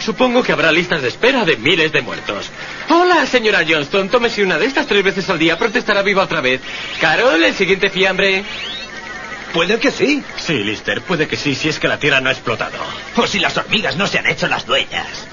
Supongo 0.00 0.42
que 0.42 0.52
habrá 0.52 0.70
listas 0.70 1.00
de 1.00 1.08
espera 1.08 1.46
de 1.46 1.56
miles 1.56 1.92
de 1.92 2.02
muertos. 2.02 2.50
Hola, 2.90 3.24
señora 3.24 3.64
Johnston. 3.66 4.10
Tómese 4.10 4.42
una 4.42 4.58
de 4.58 4.66
estas 4.66 4.86
tres 4.86 5.02
veces 5.02 5.30
al 5.30 5.38
día. 5.38 5.58
Pronto 5.58 5.78
estará 5.78 6.02
viva 6.02 6.24
otra 6.24 6.42
vez. 6.42 6.60
Carol, 7.00 7.42
el 7.42 7.54
siguiente 7.54 7.88
fiambre. 7.88 8.44
Puede 9.54 9.78
que 9.78 9.90
sí. 9.90 10.22
Sí, 10.36 10.62
Lister, 10.62 11.00
puede 11.00 11.26
que 11.26 11.36
sí, 11.36 11.54
si 11.54 11.70
es 11.70 11.78
que 11.78 11.88
la 11.88 11.98
Tierra 11.98 12.20
no 12.20 12.28
ha 12.28 12.32
explotado. 12.32 12.76
O 13.16 13.26
si 13.26 13.38
las 13.38 13.56
hormigas 13.56 13.96
no 13.96 14.06
se 14.06 14.18
han 14.18 14.26
hecho 14.26 14.46
las 14.46 14.66
dueñas. 14.66 15.26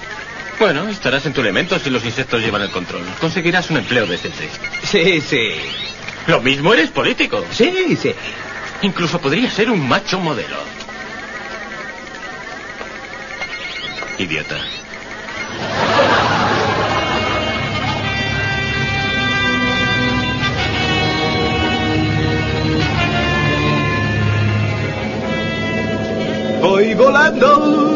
Bueno, 0.58 0.88
estarás 0.88 1.26
en 1.26 1.34
tu 1.34 1.42
elemento 1.42 1.78
si 1.78 1.90
los 1.90 2.04
insectos 2.04 2.40
llevan 2.40 2.62
el 2.62 2.70
control. 2.70 3.02
Conseguirás 3.20 3.70
un 3.70 3.76
empleo 3.76 4.06
decente. 4.06 4.48
Sí, 4.82 5.20
sí. 5.20 5.50
Lo 6.26 6.40
mismo 6.40 6.72
eres 6.72 6.90
político. 6.90 7.44
Sí, 7.50 7.96
sí. 7.96 8.14
Incluso 8.82 9.20
podría 9.20 9.50
ser 9.50 9.70
un 9.70 9.86
macho 9.86 10.18
modelo. 10.18 10.56
Idiota. 14.18 14.56
Voy 26.62 26.94
volando 26.94 27.95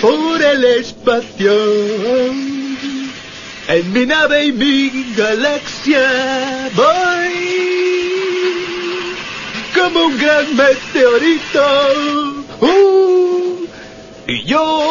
por 0.00 0.42
el 0.42 0.64
espacio. 0.64 1.52
En 3.68 3.92
mi 3.92 4.06
nave 4.06 4.46
y 4.46 4.52
mi 4.52 5.14
galaxia 5.14 6.70
voy. 6.74 8.08
Como 9.74 10.06
un 10.06 10.18
gran 10.18 10.56
meteorito. 10.56 11.64
Uh, 12.60 13.66
y 14.26 14.44
yo 14.44 14.87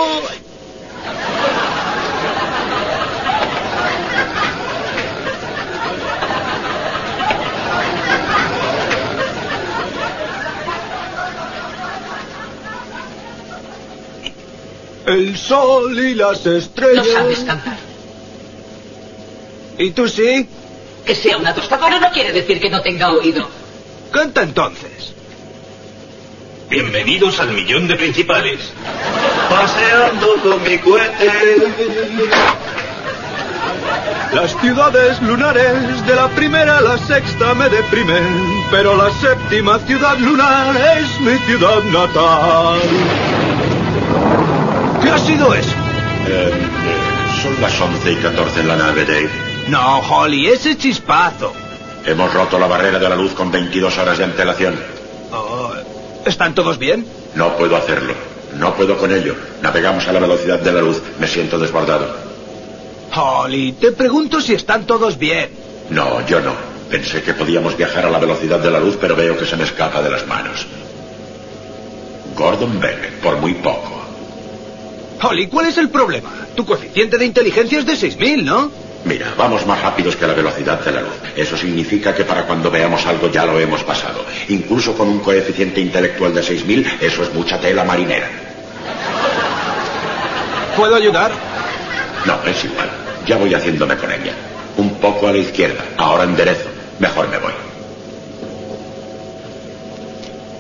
el 15.08 15.38
sol 15.38 15.98
y 15.98 16.16
las 16.16 16.46
estrellas 16.46 17.08
No 17.08 17.14
sabes 17.14 17.40
cantar. 17.40 17.78
¿Y 19.78 19.92
tú 19.92 20.08
sí? 20.08 20.48
Que 21.06 21.16
sea 21.16 21.38
una 21.38 21.56
tostadora 21.56 22.00
no 22.00 22.12
quiere 22.12 22.34
decir 22.34 22.60
que 22.60 22.70
no 22.70 22.82
tenga 22.82 23.10
oído. 23.12 23.48
Canta 24.12 24.44
entonces. 24.44 25.14
Bienvenidos 26.70 27.40
al 27.40 27.54
millón 27.54 27.88
de 27.88 27.96
principales. 27.96 28.74
Paseando 29.50 30.34
con 30.44 30.62
mi 30.64 30.78
cohete. 30.80 31.32
Las 34.34 34.60
ciudades 34.60 35.22
lunares 35.22 36.06
de 36.06 36.16
la 36.16 36.28
primera 36.30 36.80
a 36.80 36.82
la 36.82 36.98
sexta 36.98 37.54
me 37.54 37.70
deprimen, 37.70 38.66
pero 38.70 38.98
la 38.98 39.10
séptima 39.22 39.80
ciudad 39.80 40.18
lunar 40.18 40.76
es 41.00 41.22
mi 41.22 41.38
ciudad 41.46 41.82
natal. 41.86 43.37
¿Qué 45.02 45.10
ha 45.10 45.18
sido 45.20 45.54
eso? 45.54 45.72
Eh, 46.28 46.52
eh, 46.52 47.42
son 47.42 47.62
las 47.62 47.80
11 47.80 48.12
y 48.12 48.16
14 48.16 48.62
en 48.62 48.68
la 48.68 48.76
nave, 48.76 49.06
Dave. 49.06 49.30
No, 49.70 50.00
Holly, 50.00 50.48
ese 50.48 50.78
chispazo. 50.78 51.54
Hemos 52.06 52.34
roto 52.34 52.58
la 52.58 52.68
barrera 52.68 53.00
de 53.00 53.10
la 53.10 53.16
luz 53.16 53.34
con 53.34 53.52
22 53.52 53.98
horas 53.98 54.18
de 54.18 54.24
antelación. 54.24 54.76
Oh, 55.32 55.72
¿Están 56.26 56.56
todos 56.56 56.78
bien? 56.78 57.06
No 57.36 57.56
puedo 57.58 57.76
hacerlo. 57.76 58.14
No 58.58 58.74
puedo 58.76 58.98
con 58.98 59.12
ello. 59.14 59.36
Navegamos 59.62 60.08
a 60.08 60.14
la 60.14 60.20
velocidad 60.20 60.60
de 60.60 60.72
la 60.72 60.82
luz. 60.82 61.02
Me 61.20 61.28
siento 61.28 61.60
desbordado. 61.60 62.16
Holly, 63.16 63.74
te 63.74 63.92
pregunto 63.92 64.42
si 64.42 64.54
están 64.54 64.86
todos 64.86 65.18
bien. 65.18 65.50
No, 65.90 66.26
yo 66.26 66.40
no. 66.40 66.54
Pensé 66.90 67.22
que 67.22 67.34
podíamos 67.34 67.76
viajar 67.76 68.06
a 68.06 68.10
la 68.10 68.20
velocidad 68.20 68.60
de 68.60 68.72
la 68.72 68.80
luz, 68.80 68.98
pero 69.00 69.16
veo 69.16 69.38
que 69.38 69.46
se 69.46 69.58
me 69.58 69.66
escapa 69.66 70.02
de 70.02 70.10
las 70.10 70.26
manos. 70.26 70.66
Gordon 72.36 72.80
Bennett, 72.80 73.20
por 73.22 73.38
muy 73.38 73.54
poco. 73.56 73.97
Holly, 75.22 75.48
¿cuál 75.48 75.68
es 75.68 75.78
el 75.78 75.90
problema? 75.90 76.30
Tu 76.56 76.66
coeficiente 76.66 77.18
de 77.18 77.26
inteligencia 77.26 77.80
es 77.80 77.86
de 77.86 77.96
6000, 77.96 78.46
¿no? 78.46 78.72
Mira, 79.06 79.34
vamos 79.38 79.66
más 79.66 79.82
rápidos 79.82 80.16
que 80.16 80.28
la 80.28 80.34
velocidad 80.34 80.80
de 80.84 80.92
la 80.92 81.02
luz. 81.02 81.14
Eso 81.36 81.56
significa 81.56 82.14
que 82.14 82.26
para 82.26 82.46
cuando 82.46 82.70
veamos 82.70 83.06
algo 83.06 83.32
ya 83.32 83.46
lo 83.46 83.60
hemos 83.60 83.84
pasado. 83.84 84.26
Incluso 84.50 84.96
con 84.96 85.08
un 85.08 85.20
coeficiente 85.20 85.80
intelectual 85.80 86.34
de 86.34 86.44
6000, 86.44 86.86
eso 87.02 87.24
es 87.24 87.34
mucha 87.34 87.60
tela 87.60 87.84
marinera. 87.84 88.30
¿Puedo 90.76 90.96
ayudar? 90.96 91.32
No, 92.26 92.38
es 92.46 92.66
igual. 92.66 92.90
Ya 93.26 93.38
voy 93.38 93.54
haciéndome 93.54 93.96
con 93.96 94.12
ella. 94.12 94.34
Un 94.78 94.96
poco 94.96 95.28
a 95.28 95.32
la 95.32 95.38
izquierda. 95.40 95.84
Ahora 95.98 96.24
enderezo. 96.26 96.68
Mejor 97.00 97.30
me 97.30 97.38
voy. 97.38 97.54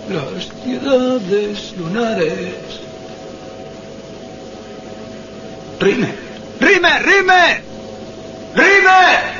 Las 0.09 0.49
ciudades 0.63 1.73
lunares. 1.77 2.86
Rime. 5.79 6.13
¡Rime! 6.59 6.99
¡Rime! 6.99 7.61
¡Rime! 8.55 9.37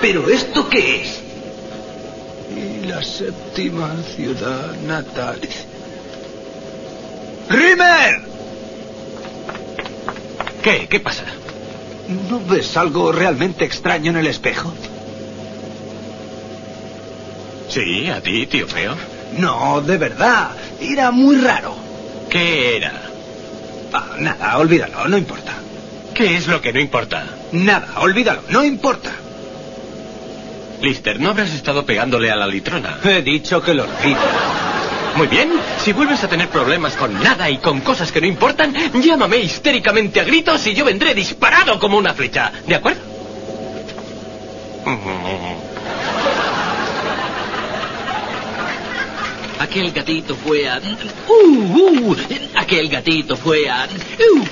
¿Pero 0.00 0.28
esto 0.28 0.68
qué 0.68 1.02
es? 1.02 1.20
Y 2.54 2.86
la 2.86 3.02
séptima 3.02 3.94
ciudad 4.14 4.74
natal. 4.86 5.40
¡Rimer! 7.48 8.20
¿Qué? 10.62 10.88
¿Qué 10.88 11.00
pasa? 11.00 11.24
¿No 12.28 12.40
ves 12.44 12.76
algo 12.76 13.12
realmente 13.12 13.64
extraño 13.64 14.10
en 14.10 14.18
el 14.18 14.26
espejo? 14.26 14.74
Sí, 17.74 18.08
a 18.08 18.20
ti, 18.20 18.46
tío 18.46 18.68
feo. 18.68 18.94
No, 19.36 19.80
de 19.80 19.98
verdad. 19.98 20.50
Era 20.80 21.10
muy 21.10 21.38
raro. 21.38 21.74
¿Qué 22.30 22.76
era? 22.76 23.02
Ah, 23.92 24.14
nada, 24.18 24.58
olvídalo, 24.58 25.08
no 25.08 25.18
importa. 25.18 25.52
¿Qué 26.14 26.36
es 26.36 26.46
lo 26.46 26.60
que 26.60 26.72
no 26.72 26.78
importa? 26.78 27.26
Nada, 27.50 27.88
olvídalo, 27.96 28.42
no 28.48 28.64
importa. 28.64 29.10
Lister, 30.82 31.18
no 31.18 31.30
habrás 31.30 31.52
estado 31.52 31.84
pegándole 31.84 32.30
a 32.30 32.36
la 32.36 32.46
litrona. 32.46 32.98
He 33.02 33.22
dicho 33.22 33.60
que 33.60 33.74
lo 33.74 33.82
olvide. 33.82 34.18
Muy 35.16 35.26
bien, 35.26 35.50
si 35.78 35.92
vuelves 35.92 36.22
a 36.22 36.28
tener 36.28 36.48
problemas 36.50 36.94
con 36.94 37.20
nada 37.20 37.50
y 37.50 37.58
con 37.58 37.80
cosas 37.80 38.12
que 38.12 38.20
no 38.20 38.28
importan, 38.28 38.72
llámame 39.02 39.38
histéricamente 39.38 40.20
a 40.20 40.24
gritos 40.24 40.64
y 40.68 40.74
yo 40.74 40.84
vendré 40.84 41.12
disparado 41.12 41.80
como 41.80 41.98
una 41.98 42.14
flecha. 42.14 42.52
¿De 42.68 42.76
acuerdo? 42.76 43.00
Aquel 49.64 49.92
gatito 49.92 50.36
fue 50.36 50.68
a... 50.68 50.78
Uh, 51.26 52.12
uh, 52.12 52.16
aquel 52.54 52.86
gatito 52.90 53.34
fue 53.34 53.66
a... 53.66 53.88
Uh, 54.20 54.44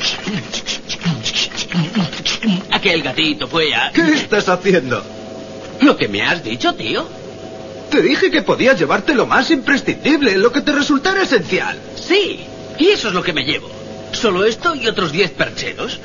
aquel 2.70 3.02
gatito 3.02 3.46
fue 3.46 3.74
a... 3.74 3.92
¿Qué 3.92 4.14
estás 4.14 4.48
haciendo? 4.48 5.04
Lo 5.82 5.98
que 5.98 6.08
me 6.08 6.22
has 6.22 6.42
dicho, 6.42 6.74
tío. 6.74 7.06
Te 7.90 8.00
dije 8.00 8.30
que 8.30 8.40
podías 8.40 8.78
llevarte 8.78 9.14
lo 9.14 9.26
más 9.26 9.50
imprescindible, 9.50 10.38
lo 10.38 10.50
que 10.50 10.62
te 10.62 10.72
resultara 10.72 11.24
esencial. 11.24 11.78
Sí, 11.94 12.40
y 12.78 12.88
eso 12.88 13.08
es 13.08 13.14
lo 13.14 13.22
que 13.22 13.34
me 13.34 13.44
llevo. 13.44 13.70
Solo 14.12 14.46
esto 14.46 14.74
y 14.74 14.86
otros 14.88 15.12
10 15.12 15.30
percheros. 15.32 16.00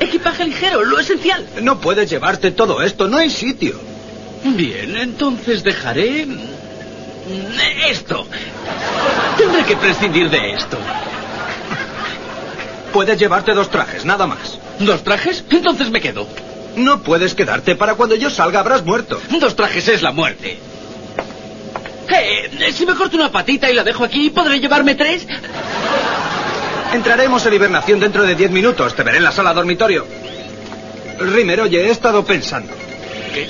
Equipaje 0.00 0.44
ligero, 0.46 0.84
lo 0.84 0.98
esencial. 0.98 1.46
No 1.62 1.80
puedes 1.80 2.10
llevarte 2.10 2.50
todo 2.50 2.82
esto, 2.82 3.06
no 3.06 3.18
hay 3.18 3.30
sitio. 3.30 3.78
Bien, 4.44 4.96
entonces 4.96 5.62
dejaré... 5.62 6.26
Esto. 7.88 8.26
Tendré 9.36 9.64
que 9.64 9.76
prescindir 9.76 10.30
de 10.30 10.52
esto. 10.52 10.78
Puedes 12.92 13.18
llevarte 13.18 13.52
dos 13.52 13.70
trajes, 13.70 14.04
nada 14.04 14.26
más. 14.26 14.58
¿Dos 14.78 15.02
trajes? 15.04 15.44
Entonces 15.50 15.90
me 15.90 16.00
quedo. 16.00 16.26
No 16.76 17.02
puedes 17.02 17.34
quedarte. 17.34 17.74
Para 17.76 17.94
cuando 17.94 18.14
yo 18.14 18.30
salga 18.30 18.60
habrás 18.60 18.84
muerto. 18.84 19.20
Dos 19.40 19.54
trajes 19.56 19.88
es 19.88 20.02
la 20.02 20.12
muerte. 20.12 20.58
Eh, 22.10 22.72
si 22.72 22.86
me 22.86 22.94
corto 22.94 23.16
una 23.16 23.30
patita 23.30 23.70
y 23.70 23.74
la 23.74 23.84
dejo 23.84 24.04
aquí, 24.04 24.30
¿podré 24.30 24.58
llevarme 24.58 24.94
tres? 24.94 25.26
Entraremos 26.92 27.44
en 27.44 27.54
hibernación 27.54 28.00
dentro 28.00 28.22
de 28.22 28.34
diez 28.34 28.50
minutos. 28.50 28.94
Te 28.94 29.02
veré 29.02 29.18
en 29.18 29.24
la 29.24 29.32
sala 29.32 29.52
dormitorio. 29.52 30.06
Rimer, 31.20 31.60
oye, 31.60 31.86
he 31.86 31.90
estado 31.90 32.24
pensando. 32.24 32.72
¿Qué? 33.34 33.46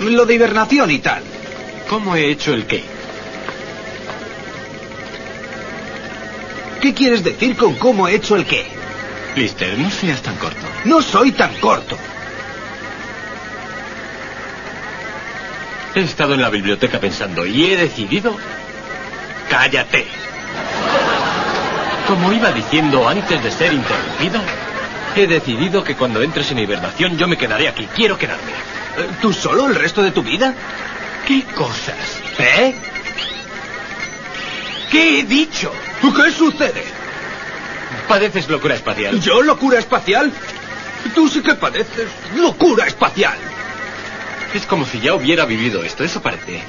Lo 0.00 0.24
de 0.24 0.34
hibernación 0.34 0.90
y 0.90 0.98
tal. 1.00 1.22
¿Cómo 1.88 2.16
he 2.16 2.30
hecho 2.30 2.54
el 2.54 2.66
qué? 2.66 2.82
¿Qué 6.82 6.92
quieres 6.94 7.22
decir 7.22 7.56
con 7.56 7.76
cómo 7.76 8.08
he 8.08 8.16
hecho 8.16 8.34
el 8.34 8.44
qué? 8.44 8.66
Lister, 9.36 9.78
no 9.78 9.88
seas 9.88 10.20
tan 10.20 10.34
corto. 10.34 10.66
No 10.84 11.00
soy 11.00 11.30
tan 11.30 11.54
corto. 11.60 11.96
He 15.94 16.00
estado 16.00 16.34
en 16.34 16.42
la 16.42 16.50
biblioteca 16.50 16.98
pensando 16.98 17.46
y 17.46 17.66
he 17.66 17.76
decidido... 17.76 18.36
¡Cállate! 19.48 20.06
Como 22.08 22.32
iba 22.32 22.50
diciendo 22.50 23.08
antes 23.08 23.44
de 23.44 23.50
ser 23.52 23.72
interrumpido, 23.72 24.40
he 25.14 25.28
decidido 25.28 25.84
que 25.84 25.94
cuando 25.94 26.20
entres 26.20 26.50
en 26.50 26.58
hibernación 26.58 27.16
yo 27.16 27.28
me 27.28 27.38
quedaré 27.38 27.68
aquí. 27.68 27.86
Quiero 27.94 28.18
quedarme. 28.18 28.50
¿Tú 29.20 29.32
solo 29.32 29.68
el 29.68 29.76
resto 29.76 30.02
de 30.02 30.10
tu 30.10 30.24
vida? 30.24 30.52
¿Qué 31.28 31.44
cosas? 31.54 32.20
¿Eh? 32.40 32.74
¿Qué 34.92 35.20
he 35.20 35.22
dicho? 35.22 35.72
¿Qué 36.02 36.30
sucede? 36.30 36.84
Padeces 38.06 38.46
locura 38.50 38.74
espacial. 38.74 39.18
¿Yo 39.20 39.40
locura 39.40 39.78
espacial? 39.78 40.30
Tú 41.14 41.30
sí 41.30 41.40
que 41.40 41.54
padeces 41.54 42.08
locura 42.36 42.86
espacial. 42.86 43.38
Es 44.52 44.66
como 44.66 44.84
si 44.84 45.00
ya 45.00 45.14
hubiera 45.14 45.46
vivido 45.46 45.82
esto, 45.82 46.04
eso 46.04 46.20
parece. 46.20 46.62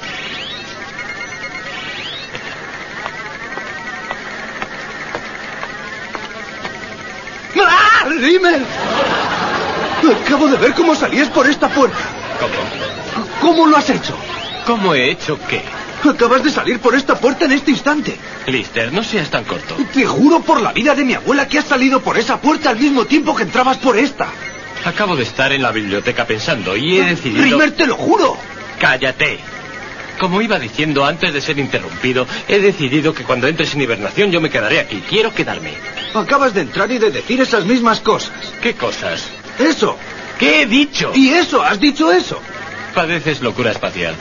¡Ah! 7.62 8.06
¡Rimmel! 8.08 8.64
Acabo 10.24 10.48
de 10.48 10.56
ver 10.56 10.72
cómo 10.72 10.94
salías 10.94 11.28
por 11.28 11.46
esta 11.46 11.68
puerta. 11.68 11.98
¿Cómo? 12.40 13.26
¿Cómo 13.42 13.66
lo 13.66 13.76
has 13.76 13.90
hecho? 13.90 14.16
¿Cómo 14.66 14.94
he 14.94 15.10
hecho 15.10 15.38
qué? 15.46 15.83
Acabas 16.10 16.44
de 16.44 16.50
salir 16.50 16.78
por 16.80 16.94
esta 16.94 17.18
puerta 17.18 17.46
en 17.46 17.52
este 17.52 17.70
instante. 17.70 18.16
Lister, 18.46 18.92
no 18.92 19.02
seas 19.02 19.30
tan 19.30 19.44
corto. 19.44 19.76
Te 19.92 20.04
juro 20.04 20.40
por 20.40 20.60
la 20.60 20.72
vida 20.72 20.94
de 20.94 21.04
mi 21.04 21.14
abuela 21.14 21.48
que 21.48 21.58
has 21.58 21.64
salido 21.64 22.00
por 22.00 22.18
esa 22.18 22.40
puerta 22.40 22.70
al 22.70 22.78
mismo 22.78 23.04
tiempo 23.06 23.34
que 23.34 23.44
entrabas 23.44 23.78
por 23.78 23.96
esta. 23.96 24.28
Acabo 24.84 25.16
de 25.16 25.22
estar 25.22 25.52
en 25.52 25.62
la 25.62 25.72
biblioteca 25.72 26.26
pensando 26.26 26.76
y 26.76 26.98
he 26.98 27.04
decidido... 27.04 27.42
Rimmer, 27.42 27.72
te 27.72 27.86
lo 27.86 27.96
juro. 27.96 28.36
¡Cállate! 28.78 29.38
Como 30.18 30.42
iba 30.42 30.58
diciendo 30.58 31.04
antes 31.04 31.32
de 31.32 31.40
ser 31.40 31.58
interrumpido, 31.58 32.26
he 32.48 32.60
decidido 32.60 33.14
que 33.14 33.24
cuando 33.24 33.48
entres 33.48 33.74
en 33.74 33.82
hibernación 33.82 34.30
yo 34.30 34.40
me 34.40 34.50
quedaré 34.50 34.80
aquí. 34.80 35.02
Quiero 35.08 35.34
quedarme. 35.34 35.74
Acabas 36.14 36.54
de 36.54 36.60
entrar 36.60 36.90
y 36.92 36.98
de 36.98 37.10
decir 37.10 37.40
esas 37.40 37.64
mismas 37.64 38.00
cosas. 38.00 38.32
¿Qué 38.62 38.74
cosas? 38.74 39.28
Eso. 39.58 39.96
¿Qué 40.38 40.62
he 40.62 40.66
dicho? 40.66 41.12
Y 41.14 41.30
eso, 41.30 41.62
has 41.62 41.80
dicho 41.80 42.12
eso. 42.12 42.40
Padeces 42.94 43.40
locura 43.40 43.72
espacial. 43.72 44.14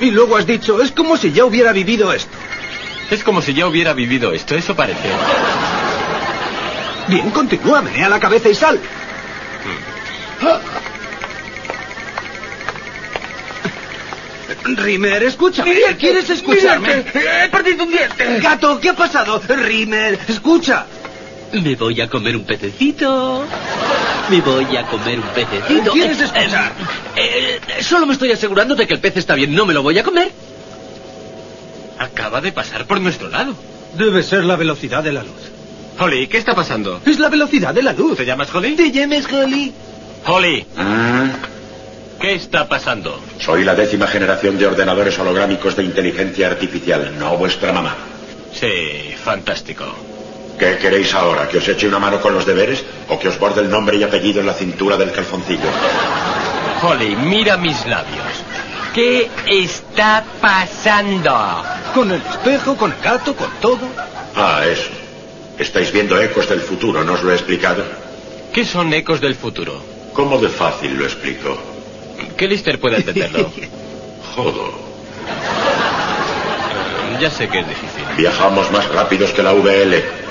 Y 0.00 0.10
luego 0.10 0.36
has 0.36 0.46
dicho, 0.46 0.82
es 0.82 0.90
como 0.92 1.16
si 1.16 1.32
ya 1.32 1.44
hubiera 1.44 1.72
vivido 1.72 2.12
esto. 2.12 2.36
Es 3.10 3.22
como 3.22 3.40
si 3.40 3.54
ya 3.54 3.66
hubiera 3.66 3.92
vivido 3.92 4.32
esto, 4.32 4.54
eso 4.54 4.74
parece. 4.74 5.08
Bien, 7.08 7.30
continúa, 7.30 7.82
menea 7.82 8.08
la 8.08 8.18
cabeza 8.18 8.48
y 8.48 8.54
sal. 8.54 8.80
Rimmer, 14.64 15.22
escúchame. 15.22 15.74
¿Quieres 15.98 16.28
escucharme? 16.28 17.04
He 17.44 17.48
perdido 17.48 17.84
un 17.84 17.90
diente. 17.90 18.40
Gato, 18.40 18.80
¿qué 18.80 18.90
ha 18.90 18.94
pasado? 18.94 19.40
Rimmer, 19.48 20.18
escucha. 20.28 20.86
Me 21.52 21.76
voy 21.76 22.00
a 22.00 22.08
comer 22.08 22.36
un 22.36 22.44
pececito. 22.44 23.46
Me 24.30 24.40
voy 24.40 24.76
a 24.76 24.84
comer 24.86 25.18
un 25.20 25.28
pececito. 25.28 25.92
¿Quieres 25.92 26.20
escuchar? 26.20 26.72
eh, 27.14 27.60
eh, 27.78 27.82
solo 27.82 28.06
me 28.06 28.12
estoy 28.14 28.32
asegurando 28.32 28.74
de 28.74 28.86
que 28.86 28.94
el 28.94 29.00
pez 29.00 29.16
está 29.16 29.34
bien. 29.34 29.54
No 29.54 29.64
me 29.66 29.72
lo 29.74 29.82
voy 29.82 29.98
a 29.98 30.02
comer. 30.02 30.30
Acaba 31.98 32.40
de 32.40 32.52
pasar 32.52 32.86
por 32.86 33.00
nuestro 33.00 33.28
lado. 33.28 33.54
Debe 33.96 34.22
ser 34.22 34.44
la 34.44 34.56
velocidad 34.56 35.02
de 35.02 35.12
la 35.12 35.22
luz. 35.22 35.50
Holly, 35.98 36.26
¿qué 36.26 36.38
está 36.38 36.54
pasando? 36.54 37.00
Es 37.06 37.18
la 37.18 37.28
velocidad 37.28 37.72
de 37.72 37.82
la 37.82 37.92
luz. 37.92 38.16
¿Te 38.18 38.26
llamas 38.26 38.54
Holly? 38.54 38.74
¿Te 38.76 38.90
llames 38.90 39.26
Holly? 39.32 39.72
Holly, 40.26 40.66
Ah, 40.76 41.28
¿qué 42.20 42.34
está 42.34 42.68
pasando? 42.68 43.20
soy 43.40 43.64
la 43.64 43.74
décima 43.74 44.06
generación 44.08 44.58
de 44.58 44.66
ordenadores 44.66 45.16
holográmicos 45.18 45.76
de 45.76 45.84
inteligencia 45.84 46.48
artificial, 46.48 47.14
no 47.18 47.36
vuestra 47.38 47.72
mamá. 47.72 47.94
Sí, 48.52 49.14
fantástico. 49.22 49.84
¿Qué 50.58 50.78
queréis 50.78 51.12
ahora? 51.14 51.48
¿Que 51.48 51.58
os 51.58 51.68
eche 51.68 51.86
una 51.86 51.98
mano 51.98 52.20
con 52.20 52.32
los 52.32 52.46
deberes 52.46 52.82
o 53.08 53.18
que 53.18 53.28
os 53.28 53.38
borde 53.38 53.60
el 53.60 53.70
nombre 53.70 53.96
y 53.96 54.02
apellido 54.02 54.40
en 54.40 54.46
la 54.46 54.54
cintura 54.54 54.96
del 54.96 55.12
calzoncillo? 55.12 55.68
Holly, 56.82 57.16
mira 57.16 57.56
mis 57.56 57.84
labios. 57.86 58.44
¿Qué 58.94 59.28
está 59.46 60.24
pasando? 60.40 61.62
Con 61.94 62.10
el 62.10 62.22
espejo, 62.22 62.76
con 62.76 62.92
el 62.92 62.98
gato, 63.02 63.36
con 63.36 63.50
todo. 63.60 63.80
Ah, 64.34 64.62
eso. 64.66 64.90
Estáis 65.58 65.92
viendo 65.92 66.18
ecos 66.20 66.48
del 66.48 66.60
futuro, 66.60 67.04
¿no 67.04 67.14
os 67.14 67.22
lo 67.22 67.32
he 67.32 67.34
explicado? 67.34 67.84
¿Qué 68.52 68.64
son 68.64 68.92
ecos 68.94 69.20
del 69.20 69.34
futuro? 69.34 69.78
¿Cómo 70.14 70.38
de 70.38 70.48
fácil 70.48 70.96
lo 70.96 71.04
explico? 71.04 71.58
Que 72.36 72.48
Lister 72.48 72.80
pueda 72.80 72.96
entenderlo. 72.96 73.50
Jodo. 74.34 74.72
ya 77.20 77.30
sé 77.30 77.48
que 77.48 77.60
es 77.60 77.68
difícil. 77.68 78.04
Viajamos 78.16 78.70
más 78.70 78.88
rápidos 78.88 79.30
que 79.32 79.42
la 79.42 79.52
VL. 79.52 80.25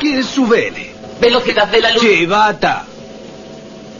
¿Qué 0.00 0.18
es 0.20 0.38
VL? 0.38 0.76
Velocidad 1.20 1.66
de 1.68 1.80
la 1.80 1.92
luz. 1.92 2.02
Chivata. 2.02 2.84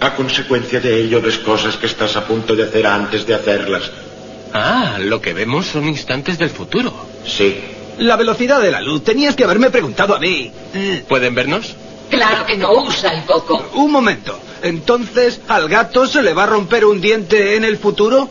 A 0.01 0.15
consecuencia 0.15 0.79
de 0.81 1.01
ello 1.03 1.21
ves 1.21 1.39
cosas 1.39 1.77
que 1.77 1.87
estás 1.87 2.17
a 2.17 2.25
punto 2.27 2.55
de 2.55 2.63
hacer 2.65 2.87
antes 2.87 3.27
de 3.27 3.35
hacerlas. 3.35 3.91
Ah, 4.55 4.97
lo 5.01 5.21
que 5.21 5.33
vemos 5.35 5.67
son 5.67 5.89
instantes 5.89 6.39
del 6.39 6.51
futuro. 6.51 6.93
Sí. 7.27 7.57
La 7.99 8.17
velocidad 8.17 8.61
de 8.61 8.71
la 8.71 8.81
luz. 8.81 9.03
Tenías 9.03 9.35
que 9.35 9.45
haberme 9.45 9.71
preguntado 9.71 10.15
a 10.15 10.21
mí. 10.21 10.53
Eh, 10.75 11.05
¿Pueden 11.09 11.35
vernos? 11.35 11.75
Claro 12.11 12.47
que 12.47 12.57
no 12.57 12.73
usa 12.73 13.13
el 13.13 13.25
coco. 13.25 13.71
Un 13.75 13.91
momento. 13.91 14.39
Entonces, 14.63 15.41
¿al 15.49 15.69
gato 15.69 16.07
se 16.07 16.23
le 16.23 16.33
va 16.33 16.45
a 16.45 16.47
romper 16.47 16.85
un 16.85 17.01
diente 17.01 17.57
en 17.57 17.65
el 17.65 17.77
futuro? 17.77 18.29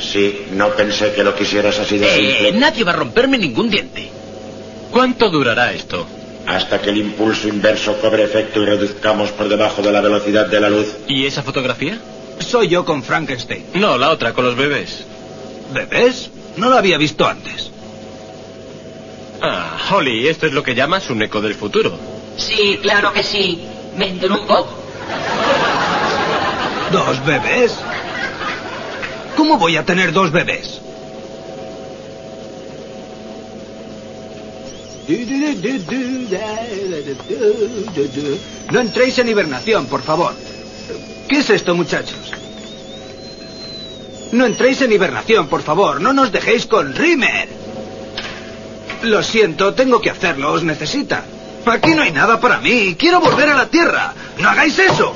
Sí, 0.00 0.46
no 0.52 0.70
pensé 0.70 1.12
que 1.12 1.22
lo 1.22 1.34
quisieras 1.34 1.78
así 1.78 1.98
de 1.98 2.06
Eh, 2.06 2.16
simple. 2.44 2.52
nadie 2.60 2.84
va 2.84 2.92
a 2.92 2.96
romperme 2.96 3.36
ningún 3.36 3.68
diente. 3.68 4.10
¿Cuánto 4.90 5.28
durará 5.28 5.72
esto? 5.72 6.06
Hasta 6.48 6.80
que 6.80 6.88
el 6.88 6.96
impulso 6.96 7.46
inverso 7.46 8.00
cobre 8.00 8.24
efecto 8.24 8.62
y 8.62 8.64
reduzcamos 8.64 9.30
por 9.32 9.48
debajo 9.50 9.82
de 9.82 9.92
la 9.92 10.00
velocidad 10.00 10.46
de 10.46 10.60
la 10.60 10.70
luz. 10.70 10.86
¿Y 11.06 11.26
esa 11.26 11.42
fotografía? 11.42 11.98
Soy 12.40 12.68
yo 12.68 12.86
con 12.86 13.02
Frankenstein. 13.02 13.66
No, 13.74 13.98
la 13.98 14.10
otra, 14.10 14.32
con 14.32 14.46
los 14.46 14.56
bebés. 14.56 15.04
¿Bebés? 15.74 16.30
No 16.56 16.70
lo 16.70 16.76
había 16.78 16.96
visto 16.96 17.26
antes. 17.26 17.70
Ah, 19.42 19.76
Holly, 19.90 20.26
esto 20.26 20.46
es 20.46 20.52
lo 20.52 20.62
que 20.62 20.74
llamas 20.74 21.10
un 21.10 21.20
eco 21.20 21.42
del 21.42 21.54
futuro. 21.54 21.98
Sí, 22.38 22.78
claro 22.80 23.12
que 23.12 23.22
sí. 23.22 23.62
Mendrugo. 23.96 24.66
¿Dos 26.90 27.24
bebés? 27.26 27.76
¿Cómo 29.36 29.58
voy 29.58 29.76
a 29.76 29.84
tener 29.84 30.12
dos 30.12 30.32
bebés? 30.32 30.80
No 38.70 38.80
entréis 38.80 39.18
en 39.18 39.28
hibernación, 39.28 39.86
por 39.86 40.02
favor. 40.02 40.34
¿Qué 41.28 41.38
es 41.38 41.48
esto, 41.48 41.74
muchachos? 41.74 42.32
No 44.32 44.44
entréis 44.44 44.82
en 44.82 44.92
hibernación, 44.92 45.48
por 45.48 45.62
favor. 45.62 46.02
No 46.02 46.12
nos 46.12 46.30
dejéis 46.30 46.66
con 46.66 46.94
Rimmer. 46.94 47.48
Lo 49.04 49.22
siento, 49.22 49.72
tengo 49.72 50.00
que 50.02 50.10
hacerlo. 50.10 50.52
Os 50.52 50.62
necesita. 50.62 51.24
Aquí 51.64 51.90
no 51.94 52.02
hay 52.02 52.12
nada 52.12 52.38
para 52.38 52.58
mí. 52.60 52.94
Quiero 52.98 53.20
volver 53.20 53.48
a 53.48 53.54
la 53.54 53.66
Tierra. 53.66 54.12
No 54.38 54.48
hagáis 54.50 54.78
eso. 54.78 55.14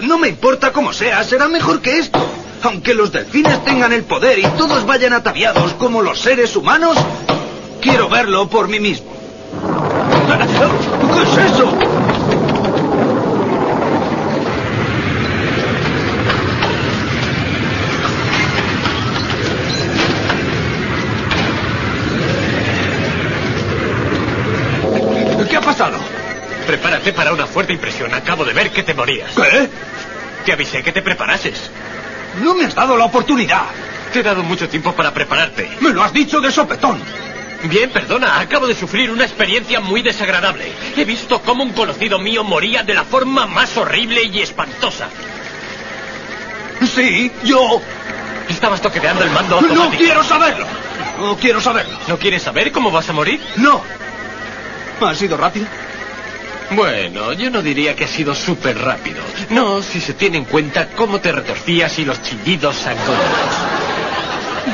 No 0.00 0.18
me 0.18 0.28
importa 0.28 0.72
cómo 0.72 0.92
sea, 0.92 1.24
será 1.24 1.48
mejor 1.48 1.80
que 1.80 1.98
esto. 1.98 2.18
Aunque 2.62 2.92
los 2.92 3.12
delfines 3.12 3.64
tengan 3.64 3.92
el 3.94 4.04
poder 4.04 4.38
y 4.38 4.46
todos 4.58 4.84
vayan 4.84 5.14
ataviados 5.14 5.72
como 5.74 6.02
los 6.02 6.18
seres 6.20 6.54
humanos, 6.56 6.98
quiero 7.80 8.08
verlo 8.08 8.48
por 8.48 8.68
mí 8.68 8.80
mismo. 8.80 9.12
¿Qué 11.14 11.22
es 11.22 11.52
eso? 11.52 11.78
¿Qué 25.48 25.56
ha 25.56 25.60
pasado? 25.60 25.96
Prepárate 26.66 27.12
para 27.12 27.32
una 27.32 27.46
fuerte 27.46 27.72
impresión. 27.72 28.12
Acabo 28.12 28.44
de 28.44 28.52
ver 28.52 28.70
que 28.70 28.82
te 28.82 28.94
morías. 28.94 29.30
¿Qué? 29.34 29.68
Te 30.44 30.52
avisé 30.52 30.82
que 30.82 30.92
te 30.92 31.02
preparases. 31.02 31.70
No 32.42 32.54
me 32.54 32.64
has 32.64 32.74
dado 32.74 32.96
la 32.96 33.04
oportunidad. 33.04 33.62
Te 34.12 34.20
he 34.20 34.22
dado 34.22 34.42
mucho 34.42 34.68
tiempo 34.68 34.92
para 34.92 35.14
prepararte. 35.14 35.68
Me 35.80 35.90
lo 35.90 36.02
has 36.02 36.12
dicho 36.12 36.40
de 36.40 36.50
sopetón. 36.50 37.00
Bien, 37.64 37.90
perdona, 37.90 38.38
acabo 38.40 38.66
de 38.66 38.74
sufrir 38.74 39.10
una 39.10 39.24
experiencia 39.24 39.80
muy 39.80 40.02
desagradable. 40.02 40.72
He 40.96 41.04
visto 41.04 41.40
cómo 41.42 41.64
un 41.64 41.72
conocido 41.72 42.18
mío 42.18 42.44
moría 42.44 42.82
de 42.82 42.94
la 42.94 43.04
forma 43.04 43.46
más 43.46 43.76
horrible 43.76 44.22
y 44.24 44.40
espantosa. 44.40 45.08
Sí, 46.94 47.32
yo. 47.44 47.80
Estabas 48.48 48.80
toqueteando 48.80 49.24
el 49.24 49.30
mando 49.30 49.60
No 49.60 49.68
automático. 49.68 50.02
quiero 50.04 50.22
saberlo. 50.22 50.66
No 51.18 51.36
quiero 51.36 51.60
saberlo. 51.60 51.98
¿No 52.06 52.18
quieres 52.18 52.42
saber 52.42 52.70
cómo 52.70 52.90
vas 52.90 53.08
a 53.08 53.12
morir? 53.12 53.40
No. 53.56 53.82
¿Ha 55.00 55.14
sido 55.14 55.36
rápido? 55.36 55.66
Bueno, 56.70 57.32
yo 57.32 57.50
no 57.50 57.62
diría 57.62 57.94
que 57.96 58.04
ha 58.04 58.08
sido 58.08 58.34
súper 58.34 58.78
rápido. 58.78 59.22
No, 59.50 59.82
si 59.82 60.00
se 60.00 60.14
tiene 60.14 60.38
en 60.38 60.44
cuenta 60.44 60.88
cómo 60.96 61.20
te 61.20 61.32
retorcías 61.32 61.98
y 61.98 62.04
los 62.04 62.22
chillidos 62.22 62.86
agónicos. 62.86 63.75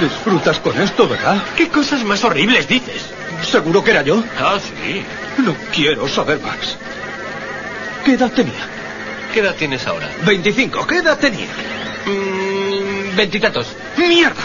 Disfrutas 0.03 0.59
con 0.59 0.77
esto, 0.81 1.09
¿verdad? 1.09 1.41
¿Qué 1.57 1.69
cosas 1.69 2.03
más 2.03 2.25
horribles 2.25 2.67
dices? 2.67 3.07
¿Seguro 3.49 3.85
que 3.85 3.93
era 3.93 4.03
yo? 4.03 4.21
Ah, 4.37 4.59
sí. 4.59 5.05
No 5.39 5.55
quiero 5.73 6.09
saber 6.09 6.41
más. 6.41 6.77
¿Qué 8.05 8.15
edad 8.15 8.33
tenía? 8.33 8.67
¿Qué 9.33 9.39
edad 9.39 9.55
tienes 9.55 9.87
ahora? 9.87 10.09
25. 10.25 10.85
¿Qué 10.89 10.97
edad 10.97 11.17
tenía? 11.19 11.47
Mm, 12.07 13.15
veintitantos. 13.15 13.69
¡Mierda! 13.97 14.43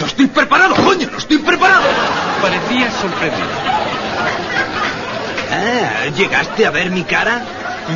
No 0.00 0.06
estoy 0.06 0.26
preparado, 0.26 0.74
coño, 0.74 1.08
no 1.12 1.18
estoy 1.18 1.38
preparado. 1.38 1.84
Parecías 2.42 2.92
sorprendido. 2.94 3.46
Ah, 5.52 6.06
¿llegaste 6.16 6.66
a 6.66 6.70
ver 6.72 6.90
mi 6.90 7.04
cara? 7.04 7.44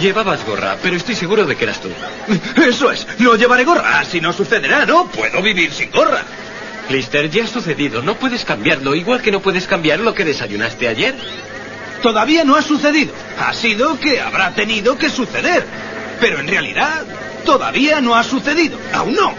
Llevabas 0.00 0.44
gorra, 0.46 0.76
pero 0.82 0.96
estoy 0.96 1.14
seguro 1.14 1.44
de 1.44 1.56
que 1.56 1.64
eras 1.64 1.80
tú. 1.80 1.90
Eso 2.66 2.90
es, 2.90 3.06
no 3.18 3.36
llevaré 3.36 3.64
gorra, 3.64 4.00
así 4.00 4.20
no 4.20 4.32
sucederá, 4.32 4.86
¿no? 4.86 5.06
Puedo 5.06 5.42
vivir 5.42 5.72
sin 5.72 5.90
gorra. 5.90 6.22
Lister, 6.88 7.30
ya 7.30 7.44
ha 7.44 7.46
sucedido. 7.46 8.02
No 8.02 8.16
puedes 8.16 8.44
cambiarlo, 8.44 8.94
igual 8.94 9.22
que 9.22 9.30
no 9.30 9.40
puedes 9.40 9.66
cambiar 9.66 10.00
lo 10.00 10.14
que 10.14 10.24
desayunaste 10.24 10.88
ayer. 10.88 11.14
Todavía 12.02 12.44
no 12.44 12.56
ha 12.56 12.62
sucedido. 12.62 13.12
Ha 13.38 13.54
sido 13.54 13.98
que 14.00 14.20
habrá 14.20 14.50
tenido 14.54 14.96
que 14.96 15.08
suceder. 15.08 15.64
Pero 16.20 16.40
en 16.40 16.48
realidad, 16.48 17.04
todavía 17.44 18.00
no 18.00 18.14
ha 18.14 18.24
sucedido. 18.24 18.78
Aún 18.92 19.14
no. 19.14 19.34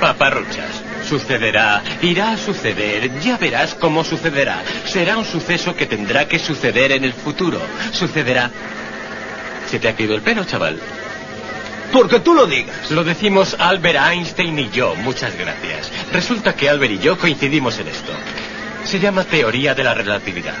Paparruchas. 0.00 0.82
Sucederá, 1.08 1.82
irá 2.02 2.32
a 2.32 2.36
suceder, 2.36 3.20
ya 3.20 3.36
verás 3.36 3.76
cómo 3.76 4.02
sucederá. 4.02 4.62
Será 4.86 5.16
un 5.16 5.24
suceso 5.24 5.76
que 5.76 5.86
tendrá 5.86 6.26
que 6.26 6.38
suceder 6.38 6.90
en 6.92 7.04
el 7.04 7.12
futuro. 7.12 7.60
Sucederá. 7.92 8.50
¿Se 9.70 9.78
te 9.78 9.88
ha 9.88 9.94
caído 9.96 10.14
el 10.14 10.22
pelo, 10.22 10.44
chaval? 10.44 10.78
Porque 11.92 12.20
tú 12.20 12.34
lo 12.34 12.46
digas. 12.46 12.90
Lo 12.90 13.04
decimos 13.04 13.56
Albert 13.58 13.98
Einstein 14.10 14.58
y 14.58 14.70
yo. 14.70 14.94
Muchas 14.96 15.36
gracias. 15.36 15.90
Resulta 16.12 16.54
que 16.54 16.68
Albert 16.68 16.92
y 16.94 16.98
yo 16.98 17.16
coincidimos 17.18 17.78
en 17.78 17.88
esto. 17.88 18.12
Se 18.84 18.98
llama 19.00 19.24
teoría 19.24 19.74
de 19.74 19.84
la 19.84 19.94
relatividad. 19.94 20.54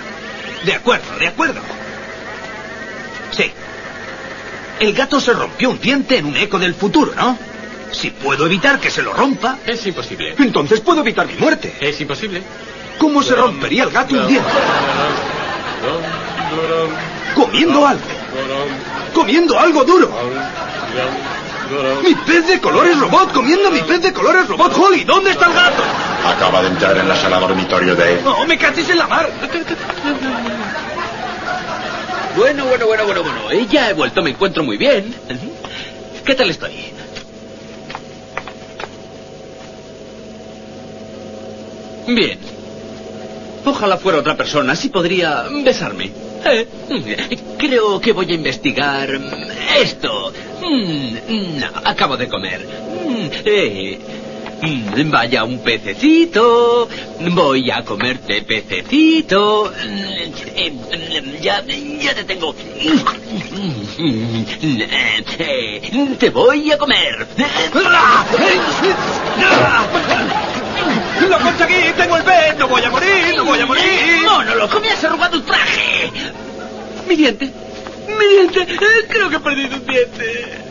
De 0.64 0.72
acuerdo, 0.74 1.18
de 1.18 1.28
acuerdo. 1.28 1.60
Sí. 3.30 3.50
El 4.80 4.92
gato 4.92 5.20
se 5.20 5.32
rompió 5.32 5.70
un 5.70 5.80
diente 5.80 6.18
en 6.18 6.26
un 6.26 6.36
eco 6.36 6.58
del 6.58 6.74
futuro, 6.74 7.12
¿no? 7.14 7.38
Si 7.92 8.10
puedo 8.10 8.46
evitar 8.46 8.78
que 8.80 8.90
se 8.90 9.02
lo 9.02 9.12
rompa, 9.12 9.58
Es 9.66 9.86
imposible. 9.86 10.34
entonces 10.38 10.80
puedo 10.80 11.00
evitar 11.00 11.26
mi 11.26 11.34
muerte. 11.34 11.74
Es 11.80 12.00
imposible. 12.00 12.42
¿Cómo 12.98 13.22
se 13.22 13.34
rompería 13.34 13.84
el 13.84 13.90
gato 13.90 14.14
un 14.14 14.26
diente? 14.26 14.50
Comiendo 17.34 17.86
algo. 17.86 18.02
Comiendo 19.14 19.58
algo 19.58 19.84
duro. 19.84 20.10
Mi 22.04 22.14
pez 22.14 22.46
de 22.46 22.60
colores 22.60 22.98
robot, 22.98 23.32
comiendo 23.32 23.70
mi 23.70 23.80
pez 23.80 24.00
de 24.02 24.12
colores 24.12 24.46
robot. 24.46 24.72
Holly, 24.78 25.04
¿dónde 25.04 25.30
está 25.30 25.46
el 25.46 25.52
gato? 25.52 25.82
Acaba 26.26 26.62
de 26.62 26.68
entrar 26.68 26.96
en 26.98 27.08
la 27.08 27.16
sala 27.16 27.38
dormitorio 27.40 27.94
de... 27.96 28.20
No, 28.22 28.44
me 28.46 28.56
cachis 28.56 28.88
en 28.90 28.98
la 28.98 29.06
mar. 29.06 29.28
Bueno, 32.36 32.66
bueno, 32.66 32.86
bueno, 32.86 33.04
bueno, 33.06 33.22
bueno. 33.22 33.50
Eh, 33.50 33.66
Ya 33.70 33.90
he 33.90 33.94
vuelto, 33.94 34.22
me 34.22 34.30
encuentro 34.30 34.62
muy 34.62 34.76
bien. 34.76 35.14
¿Qué 36.24 36.34
tal 36.34 36.50
estoy? 36.50 36.72
Bien. 42.06 42.38
Ojalá 43.64 43.96
fuera 43.98 44.18
otra 44.18 44.36
persona, 44.36 44.72
así 44.74 44.88
podría 44.90 45.44
besarme. 45.64 46.12
Creo 47.58 48.00
que 48.00 48.12
voy 48.12 48.30
a 48.30 48.34
investigar 48.34 49.08
esto. 49.80 50.32
Mm, 50.62 51.16
mm, 51.28 51.62
Acabo 51.84 52.16
de 52.16 52.28
comer. 52.28 52.60
Mm, 53.06 53.28
eh, 53.44 53.98
mm, 54.62 55.10
Vaya 55.10 55.44
un 55.44 55.58
pececito. 55.60 56.88
Voy 57.30 57.70
a 57.70 57.82
comerte 57.82 58.42
pececito. 58.42 59.72
Mm, 59.72 60.32
eh, 60.56 60.70
mm, 60.70 61.40
Ya, 61.42 61.62
ya 61.64 62.14
te 62.14 62.24
tengo. 62.24 62.54
Eh, 65.38 66.16
Te 66.18 66.30
voy 66.30 66.70
a 66.72 66.78
comer. 66.78 67.26
¡Lo 71.28 71.38
conseguí! 71.40 71.92
¡Tengo 71.96 72.16
el 72.16 72.22
pez! 72.22 72.56
¡No 72.58 72.68
voy 72.68 72.82
a 72.82 72.90
morir! 72.90 73.34
¡No 73.36 73.44
voy 73.44 73.58
a 73.60 73.66
morir! 73.66 74.22
¡Mono, 74.24 74.54
loco! 74.54 74.80
¡Me 74.80 74.90
has 74.90 75.02
arrugado 75.04 75.36
el 75.36 75.42
traje! 75.42 76.12
Mi 77.08 77.16
diente. 77.16 77.50
Mi 78.08 78.26
diente. 78.26 78.62
Eh, 78.74 79.06
Creo 79.08 79.28
que 79.30 79.36
he 79.36 79.40
perdido 79.40 79.76
un 79.76 79.86
diente. 79.86 80.66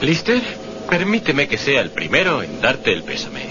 Lister, 0.00 0.40
permíteme 0.88 1.46
que 1.46 1.58
sea 1.58 1.80
el 1.82 1.90
primero 1.90 2.42
en 2.42 2.60
darte 2.60 2.92
el 2.92 3.02
pésame. 3.02 3.42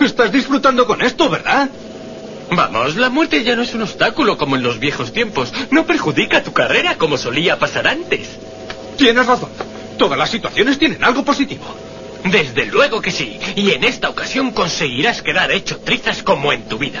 Estás 0.00 0.30
disfrutando 0.30 0.86
con 0.86 1.02
esto, 1.02 1.28
¿verdad? 1.28 1.68
Vamos, 2.52 2.96
la 2.96 3.10
muerte 3.10 3.42
ya 3.42 3.56
no 3.56 3.62
es 3.62 3.74
un 3.74 3.82
obstáculo 3.82 4.38
como 4.38 4.56
en 4.56 4.62
los 4.62 4.78
viejos 4.78 5.12
tiempos. 5.12 5.52
No 5.70 5.84
perjudica 5.86 6.42
tu 6.42 6.52
carrera 6.52 6.96
como 6.96 7.18
solía 7.18 7.58
pasar 7.58 7.88
antes. 7.88 8.28
Tienes 8.96 9.26
razón. 9.26 9.50
Todas 9.98 10.16
las 10.16 10.30
situaciones 10.30 10.78
tienen 10.78 11.02
algo 11.02 11.24
positivo. 11.24 11.64
Desde 12.24 12.66
luego 12.66 13.00
que 13.00 13.10
sí. 13.10 13.38
Y 13.56 13.70
en 13.70 13.84
esta 13.84 14.08
ocasión 14.08 14.50
conseguirás 14.50 15.22
quedar 15.22 15.50
hecho 15.50 15.78
trizas 15.78 16.22
como 16.22 16.52
en 16.52 16.62
tu 16.64 16.78
vida. 16.78 17.00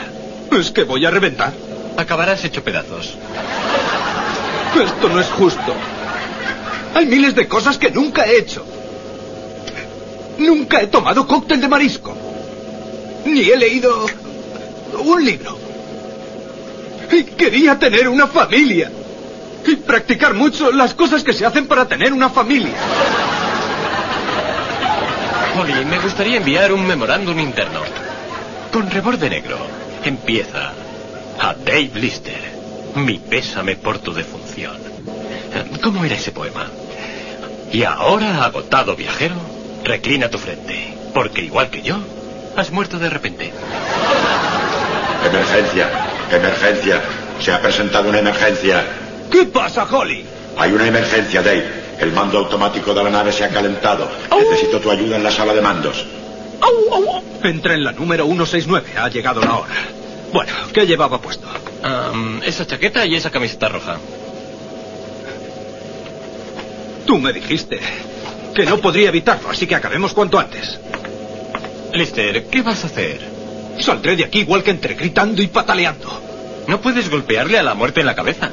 Es 0.52 0.70
que 0.70 0.84
voy 0.84 1.04
a 1.04 1.10
reventar. 1.10 1.52
Acabarás 1.96 2.44
hecho 2.44 2.62
pedazos. 2.62 3.14
Esto 4.82 5.08
no 5.08 5.20
es 5.20 5.26
justo. 5.28 5.74
Hay 6.94 7.06
miles 7.06 7.34
de 7.34 7.48
cosas 7.48 7.78
que 7.78 7.90
nunca 7.90 8.24
he 8.24 8.38
hecho. 8.38 8.64
Nunca 10.38 10.80
he 10.80 10.86
tomado 10.86 11.26
cóctel 11.26 11.60
de 11.60 11.68
marisco. 11.68 12.16
Ni 13.24 13.50
he 13.50 13.56
leído 13.56 14.06
un 15.04 15.24
libro. 15.24 15.58
Y 17.10 17.24
quería 17.24 17.78
tener 17.78 18.08
una 18.08 18.28
familia. 18.28 18.90
Y 19.66 19.76
practicar 19.76 20.34
mucho 20.34 20.70
las 20.70 20.94
cosas 20.94 21.22
que 21.22 21.32
se 21.32 21.44
hacen 21.44 21.66
para 21.66 21.86
tener 21.86 22.12
una 22.12 22.30
familia. 22.30 22.74
Holly, 25.56 25.84
me 25.84 25.98
gustaría 25.98 26.36
enviar 26.36 26.72
un 26.72 26.86
memorándum 26.86 27.38
interno. 27.38 27.80
Con 28.72 28.90
reborde 28.90 29.30
negro. 29.30 29.58
Empieza. 30.04 30.72
A 31.40 31.54
Dave 31.54 31.90
Lister. 31.94 32.40
Mi 32.96 33.18
pésame 33.18 33.76
por 33.76 33.98
tu 33.98 34.12
defunción. 34.12 34.76
¿Cómo 35.82 36.04
era 36.04 36.14
ese 36.16 36.32
poema? 36.32 36.66
Y 37.72 37.84
ahora, 37.84 38.44
agotado 38.44 38.96
viajero, 38.96 39.36
reclina 39.84 40.28
tu 40.28 40.38
frente. 40.38 40.94
Porque 41.14 41.42
igual 41.42 41.70
que 41.70 41.82
yo, 41.82 41.98
has 42.56 42.70
muerto 42.70 42.98
de 42.98 43.10
repente. 43.10 43.52
Emergencia, 45.24 45.88
emergencia. 46.30 47.02
Se 47.40 47.52
ha 47.52 47.60
presentado 47.60 48.08
una 48.08 48.18
emergencia. 48.18 48.84
¿Qué 49.30 49.44
pasa, 49.44 49.84
Holly? 49.84 50.24
Hay 50.56 50.72
una 50.72 50.86
emergencia, 50.86 51.42
Dave. 51.42 51.77
El 52.00 52.12
mando 52.12 52.38
automático 52.38 52.94
de 52.94 53.04
la 53.04 53.10
nave 53.10 53.32
se 53.32 53.44
ha 53.44 53.48
calentado. 53.48 54.08
Necesito 54.38 54.80
tu 54.80 54.90
ayuda 54.90 55.16
en 55.16 55.24
la 55.24 55.30
sala 55.30 55.52
de 55.52 55.60
mandos. 55.60 56.04
Entra 57.42 57.74
en 57.74 57.84
la 57.84 57.92
número 57.92 58.24
169. 58.24 58.92
Ha 58.96 59.08
llegado 59.08 59.40
la 59.40 59.56
hora. 59.56 59.74
Bueno, 60.32 60.52
¿qué 60.72 60.86
llevaba 60.86 61.20
puesto? 61.20 61.46
Esa 62.44 62.66
chaqueta 62.66 63.04
y 63.06 63.14
esa 63.14 63.30
camiseta 63.30 63.68
roja. 63.68 63.96
Tú 67.06 67.18
me 67.18 67.32
dijiste 67.32 67.80
que 68.54 68.66
no 68.66 68.78
podría 68.78 69.08
evitarlo, 69.08 69.50
así 69.50 69.66
que 69.66 69.74
acabemos 69.74 70.12
cuanto 70.12 70.38
antes. 70.38 70.78
Lister, 71.94 72.46
¿qué 72.46 72.62
vas 72.62 72.84
a 72.84 72.88
hacer? 72.88 73.20
Saldré 73.78 74.16
de 74.16 74.24
aquí 74.24 74.40
igual 74.40 74.62
que 74.62 74.70
entre 74.70 74.94
gritando 74.94 75.40
y 75.40 75.46
pataleando. 75.46 76.20
No 76.66 76.80
puedes 76.80 77.08
golpearle 77.08 77.58
a 77.58 77.62
la 77.62 77.74
muerte 77.74 78.00
en 78.00 78.06
la 78.06 78.14
cabeza. 78.14 78.50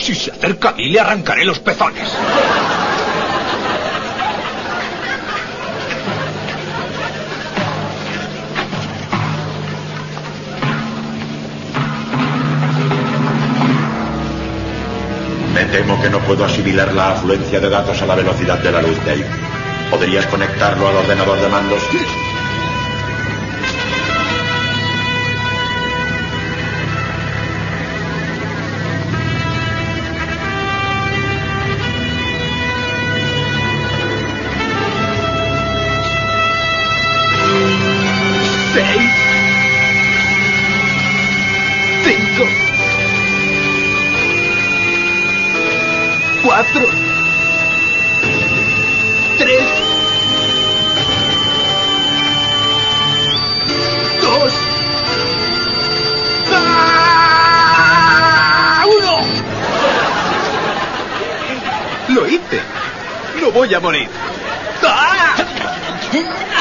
Si 0.00 0.14
se 0.14 0.30
acerca 0.30 0.70
a 0.70 0.72
mí, 0.72 0.88
le 0.88 0.98
arrancaré 0.98 1.44
los 1.44 1.58
pezones. 1.58 2.08
Me 15.54 15.64
temo 15.66 16.00
que 16.00 16.08
no 16.08 16.18
puedo 16.20 16.46
asimilar 16.46 16.94
la 16.94 17.12
afluencia 17.12 17.60
de 17.60 17.68
datos 17.68 18.00
a 18.00 18.06
la 18.06 18.14
velocidad 18.14 18.58
de 18.58 18.72
la 18.72 18.80
luz, 18.80 18.96
Dave. 19.04 19.26
¿Podrías 19.90 20.26
conectarlo 20.28 20.88
al 20.88 20.96
ordenador 20.96 21.38
de 21.38 21.48
mandos? 21.48 21.82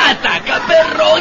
¡Ataca, 0.10 0.62
perro! 0.68 1.16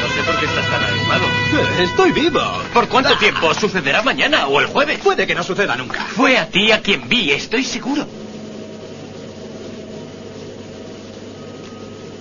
No 0.00 0.08
sé 0.14 0.22
por 0.24 0.38
qué 0.38 0.46
estás 0.46 0.70
tan 0.70 0.84
animado. 0.84 1.24
Estoy 1.80 2.12
vivo. 2.12 2.40
¿Por 2.72 2.88
cuánto 2.88 3.16
tiempo? 3.18 3.52
¿Sucederá 3.54 4.02
mañana 4.02 4.46
o 4.46 4.60
el 4.60 4.66
jueves? 4.66 4.98
Puede 5.00 5.26
que 5.26 5.34
no 5.34 5.42
suceda 5.42 5.76
nunca. 5.76 6.00
Fue 6.04 6.38
a 6.38 6.46
ti 6.46 6.72
a 6.72 6.80
quien 6.80 7.08
vi, 7.08 7.32
estoy 7.32 7.64
seguro. 7.64 8.06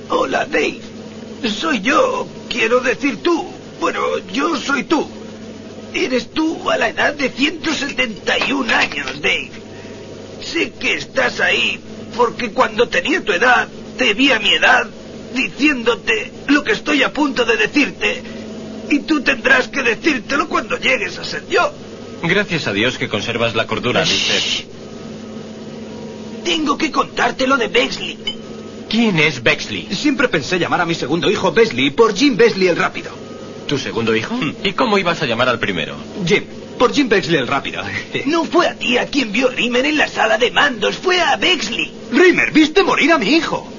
Hola, 0.10 0.45
Dave. 0.45 0.82
Soy 1.47 1.82
yo. 1.82 2.27
Quiero 2.49 2.79
decir 2.79 3.21
tú. 3.21 3.47
Bueno, 3.79 4.01
yo 4.34 4.55
soy 4.58 4.84
tú. 4.84 5.08
Eres 5.93 6.32
tú 6.32 6.69
a 6.69 6.78
la 6.78 6.89
edad 6.89 7.13
de 7.13 7.30
171 7.30 8.73
años, 8.73 9.21
Dave. 9.21 9.52
Sé 10.41 10.71
que 10.71 10.95
estás 10.95 11.39
ahí 11.39 11.80
porque 12.15 12.52
cuando 12.52 12.88
tenía 12.88 13.23
tu 13.23 13.32
edad, 13.32 13.67
te 13.97 14.13
vi 14.13 14.32
a 14.32 14.39
mi 14.39 14.54
edad 14.54 14.88
diciéndote 15.34 16.32
lo 16.47 16.63
que 16.63 16.73
estoy 16.73 17.04
a 17.04 17.13
punto 17.13 17.45
de 17.45 17.58
decirte. 17.58 18.21
Y 18.89 18.99
tú 18.99 19.21
tendrás 19.21 19.67
que 19.67 19.84
decírtelo 19.84 20.47
cuando 20.49 20.78
llegues 20.78 21.17
a 21.17 21.23
ser 21.23 21.47
yo. 21.47 21.71
Gracias 22.23 22.67
a 22.67 22.73
Dios 22.73 22.97
que 22.97 23.08
conservas 23.08 23.56
la 23.56 23.67
cordura, 23.67 24.04
Lister. 24.04 24.41
Tengo 26.43 26.78
que 26.78 26.91
contarte 26.91 27.45
lo 27.47 27.58
de 27.58 27.67
Bexley. 27.67 28.17
¿Quién 28.89 29.19
es 29.19 29.43
Bexley? 29.43 29.88
Siempre 29.91 30.28
pensé 30.28 30.58
llamar 30.58 30.82
a 30.82 30.86
mi 30.86 30.95
segundo 30.95 31.30
hijo 31.30 31.52
Besley 31.52 31.91
por 31.91 32.15
Jim 32.15 32.36
Besley 32.36 32.67
el 32.67 32.75
Rápido. 32.75 33.12
¿Tu 33.69 33.77
segundo 33.77 34.15
hijo? 34.15 34.36
¿Y 34.63 34.73
cómo 34.73 34.97
ibas 34.97 35.21
a 35.21 35.27
llamar 35.27 35.47
al 35.47 35.60
primero? 35.60 35.95
Jim, 36.25 36.43
por 36.79 36.91
Jim 36.91 37.08
Bexley 37.08 37.38
el 37.38 37.47
Rápido. 37.47 37.84
No 38.25 38.43
fue 38.43 38.67
a 38.67 38.73
ti 38.73 38.97
a 38.97 39.05
quien 39.05 39.32
vio 39.32 39.47
Rimmer 39.49 39.86
en 39.86 39.95
la 39.95 40.08
sala 40.08 40.39
de 40.39 40.49
mandos, 40.49 40.97
fue 40.97 41.21
a 41.21 41.36
Bexley. 41.36 41.91
Rimmer, 42.12 42.51
viste 42.51 42.82
morir 42.82 43.12
a 43.12 43.19
mi 43.19 43.29
hijo. 43.36 43.71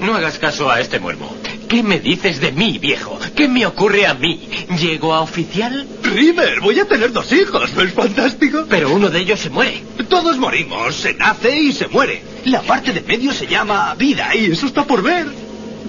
No 0.00 0.16
hagas 0.16 0.40
caso 0.40 0.68
a 0.68 0.80
este 0.80 0.98
muermo. 0.98 1.32
¿Qué 1.68 1.84
me 1.84 2.00
dices 2.00 2.40
de 2.40 2.50
mí, 2.50 2.78
viejo? 2.78 3.16
¿Qué 3.36 3.46
me 3.46 3.64
ocurre 3.64 4.08
a 4.08 4.14
mí? 4.14 4.48
¿Llego 4.76 5.14
a 5.14 5.20
oficial? 5.20 5.86
Rimmer, 6.02 6.58
voy 6.60 6.80
a 6.80 6.84
tener 6.84 7.12
dos 7.12 7.32
hijos, 7.32 7.72
¿no 7.74 7.82
es 7.82 7.92
fantástico? 7.92 8.66
Pero 8.68 8.92
uno 8.92 9.08
de 9.08 9.20
ellos 9.20 9.38
se 9.38 9.50
muere. 9.50 9.84
Todos 10.08 10.36
morimos, 10.36 10.96
se 10.96 11.14
nace 11.14 11.56
y 11.56 11.72
se 11.72 11.86
muere. 11.86 12.24
La 12.46 12.60
parte 12.62 12.92
de 12.92 13.02
medio 13.02 13.32
se 13.32 13.46
llama 13.46 13.94
vida 13.94 14.34
y 14.34 14.46
eso 14.46 14.66
está 14.66 14.84
por 14.84 15.00
ver. 15.00 15.41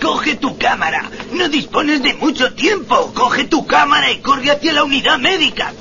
Coge 0.04 0.36
tu 0.36 0.58
cámara. 0.58 1.10
No 1.32 1.48
dispones 1.48 2.04
de 2.04 2.14
mucho 2.14 2.54
tiempo. 2.54 3.14
Coge 3.14 3.46
tu 3.46 3.66
cámara 3.66 4.12
y 4.12 4.18
corre 4.20 4.52
hacia 4.52 4.74
la 4.74 4.84
unidad 4.84 5.18
médica. 5.18 5.74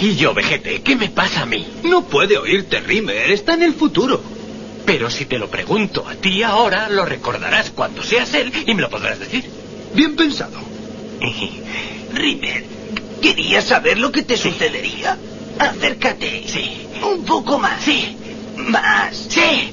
Y 0.00 0.16
yo, 0.16 0.34
vejete, 0.34 0.82
¿qué 0.82 0.96
me 0.96 1.08
pasa 1.08 1.42
a 1.42 1.46
mí? 1.46 1.64
No 1.84 2.02
puede 2.02 2.36
oírte, 2.36 2.80
Rimmer. 2.80 3.30
Está 3.30 3.54
en 3.54 3.62
el 3.62 3.74
futuro. 3.74 4.20
Pero 4.84 5.08
si 5.08 5.24
te 5.26 5.38
lo 5.38 5.48
pregunto 5.48 6.04
a 6.08 6.16
ti 6.16 6.42
ahora, 6.42 6.88
lo 6.88 7.04
recordarás 7.06 7.70
cuando 7.70 8.02
seas 8.02 8.34
él 8.34 8.52
y 8.66 8.74
me 8.74 8.82
lo 8.82 8.90
podrás 8.90 9.20
decir. 9.20 9.48
Bien 9.94 10.16
pensado. 10.16 10.58
Rimmer, 12.12 12.64
¿querías 13.22 13.66
saber 13.66 13.98
lo 13.98 14.10
que 14.10 14.24
te 14.24 14.36
sucedería? 14.36 15.16
Acércate. 15.60 16.42
Sí. 16.44 16.88
Un 17.04 17.24
poco 17.24 17.56
más. 17.60 17.80
Sí. 17.84 18.16
Más. 18.56 19.16
Sí. 19.28 19.70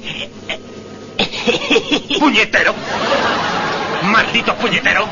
¡Puñetero! 2.20 2.74
¡Maldito 4.04 4.54
puñetero! 4.56 5.06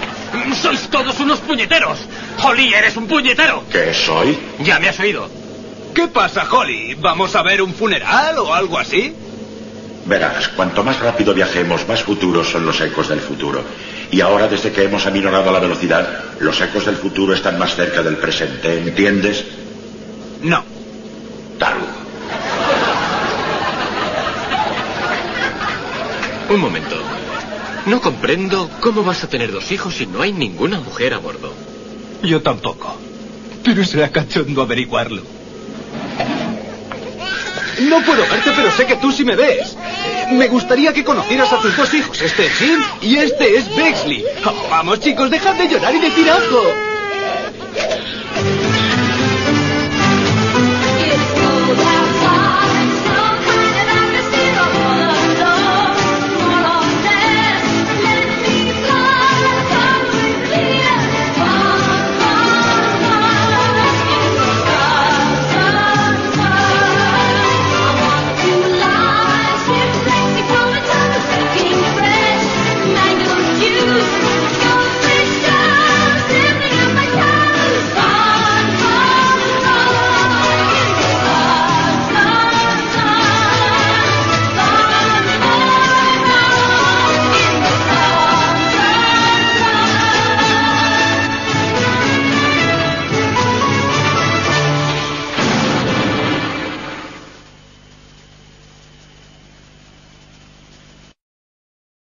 ¡Sois 0.60 0.88
todos 0.88 1.18
unos 1.20 1.40
puñeteros! 1.40 1.98
¡Holly, 2.42 2.72
eres 2.72 2.96
un 2.96 3.06
puñetero! 3.06 3.64
¿Qué 3.70 3.94
soy? 3.94 4.38
Ya 4.60 4.78
me 4.78 4.88
has 4.88 4.98
oído. 5.00 5.28
¿Qué 5.94 6.08
pasa, 6.08 6.46
Holly? 6.50 6.94
¿Vamos 6.94 7.34
a 7.34 7.42
ver 7.42 7.62
un 7.62 7.74
funeral 7.74 8.38
o 8.38 8.54
algo 8.54 8.78
así? 8.78 9.14
Verás, 10.06 10.48
cuanto 10.48 10.82
más 10.82 10.98
rápido 11.00 11.34
viajemos, 11.34 11.86
más 11.86 12.02
futuros 12.02 12.48
son 12.48 12.64
los 12.64 12.80
ecos 12.80 13.08
del 13.08 13.20
futuro. 13.20 13.62
Y 14.10 14.20
ahora, 14.20 14.48
desde 14.48 14.72
que 14.72 14.84
hemos 14.84 15.06
aminorado 15.06 15.52
la 15.52 15.60
velocidad, 15.60 16.24
los 16.40 16.60
ecos 16.60 16.86
del 16.86 16.96
futuro 16.96 17.34
están 17.34 17.58
más 17.58 17.76
cerca 17.76 18.02
del 18.02 18.16
presente, 18.16 18.78
¿entiendes? 18.78 19.44
No. 20.42 20.64
Un 26.50 26.60
momento. 26.60 26.96
No 27.86 28.00
comprendo 28.00 28.68
cómo 28.80 29.04
vas 29.04 29.22
a 29.22 29.28
tener 29.28 29.52
dos 29.52 29.70
hijos 29.70 29.94
si 29.94 30.06
no 30.06 30.20
hay 30.20 30.32
ninguna 30.32 30.80
mujer 30.80 31.14
a 31.14 31.18
bordo. 31.18 31.52
Yo 32.24 32.42
tampoco. 32.42 32.96
Pero 33.64 33.84
será 33.84 34.08
cachondo 34.08 34.60
averiguarlo. 34.60 35.22
No 37.82 38.02
puedo 38.02 38.22
verte, 38.22 38.50
pero 38.54 38.70
sé 38.72 38.84
que 38.84 38.96
tú 38.96 39.12
sí 39.12 39.24
me 39.24 39.36
ves. 39.36 39.76
Me 40.32 40.48
gustaría 40.48 40.92
que 40.92 41.04
conocieras 41.04 41.52
a 41.52 41.60
tus 41.60 41.76
dos 41.76 41.94
hijos. 41.94 42.20
Este 42.20 42.46
es 42.46 42.52
Jim 42.54 42.80
y 43.00 43.16
este 43.16 43.56
es 43.56 43.74
Bexley. 43.76 44.24
Vamos, 44.68 45.00
chicos, 45.00 45.30
dejad 45.30 45.54
de 45.54 45.68
llorar 45.68 45.94
y 45.94 46.00
decir 46.00 46.28
algo. 46.28 46.62